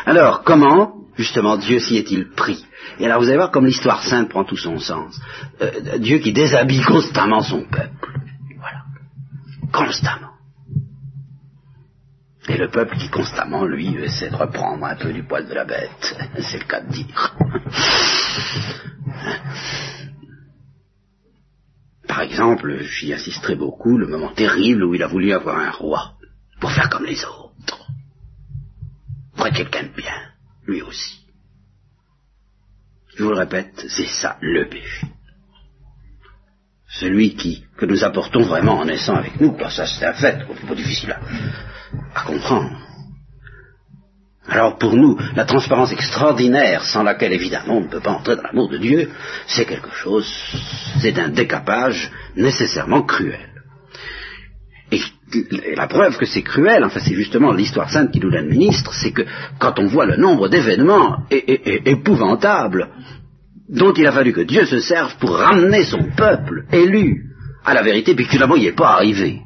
[0.05, 2.63] Alors, comment, justement, Dieu s'y est-il pris?
[2.99, 5.19] Et alors, vous allez voir comme l'histoire sainte prend tout son sens.
[5.61, 8.19] Euh, Dieu qui déshabille constamment son peuple.
[8.57, 8.83] Voilà.
[9.73, 10.34] Constamment.
[12.47, 15.65] Et le peuple qui constamment, lui, essaie de reprendre un peu du poil de la
[15.65, 16.15] bête.
[16.39, 17.35] C'est le cas de dire.
[22.07, 26.13] Par exemple, j'y insisterai beaucoup, le moment terrible où il a voulu avoir un roi,
[26.59, 27.87] pour faire comme les autres.
[29.35, 30.13] Pour être quelqu'un de bien,
[30.67, 31.25] lui aussi.
[33.15, 35.07] Je vous le répète, c'est ça le péché.
[36.87, 40.67] Celui qui, que nous apportons vraiment en naissant avec nous, ça c'est un fait, c'est
[40.67, 41.19] pas difficile à,
[42.19, 42.69] à comprendre.
[44.47, 48.43] Alors pour nous, la transparence extraordinaire, sans laquelle évidemment on ne peut pas entrer dans
[48.43, 49.09] l'amour de Dieu,
[49.47, 50.31] c'est quelque chose,
[50.99, 53.49] c'est un décapage nécessairement cruel.
[54.91, 55.01] Et,
[55.75, 59.23] la preuve que c'est cruel, enfin c'est justement l'histoire sainte qui nous l'administre, c'est que
[59.57, 62.89] quand on voit le nombre d'événements épouvantables
[63.67, 67.81] dont il a fallu que Dieu se serve pour ramener son peuple élu à la
[67.81, 69.41] vérité, puis que finalement il n'y est pas arrivé.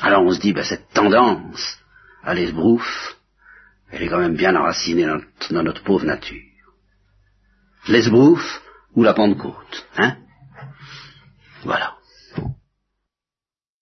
[0.00, 1.78] Alors on se dit, ben, cette tendance
[2.24, 3.16] à l'esbrouf,
[3.90, 6.40] elle est quand même bien enracinée dans notre, pauvre nature.
[7.88, 8.62] L'esbrouf
[8.94, 10.16] ou la Pentecôte, hein?
[11.64, 11.96] Voilà.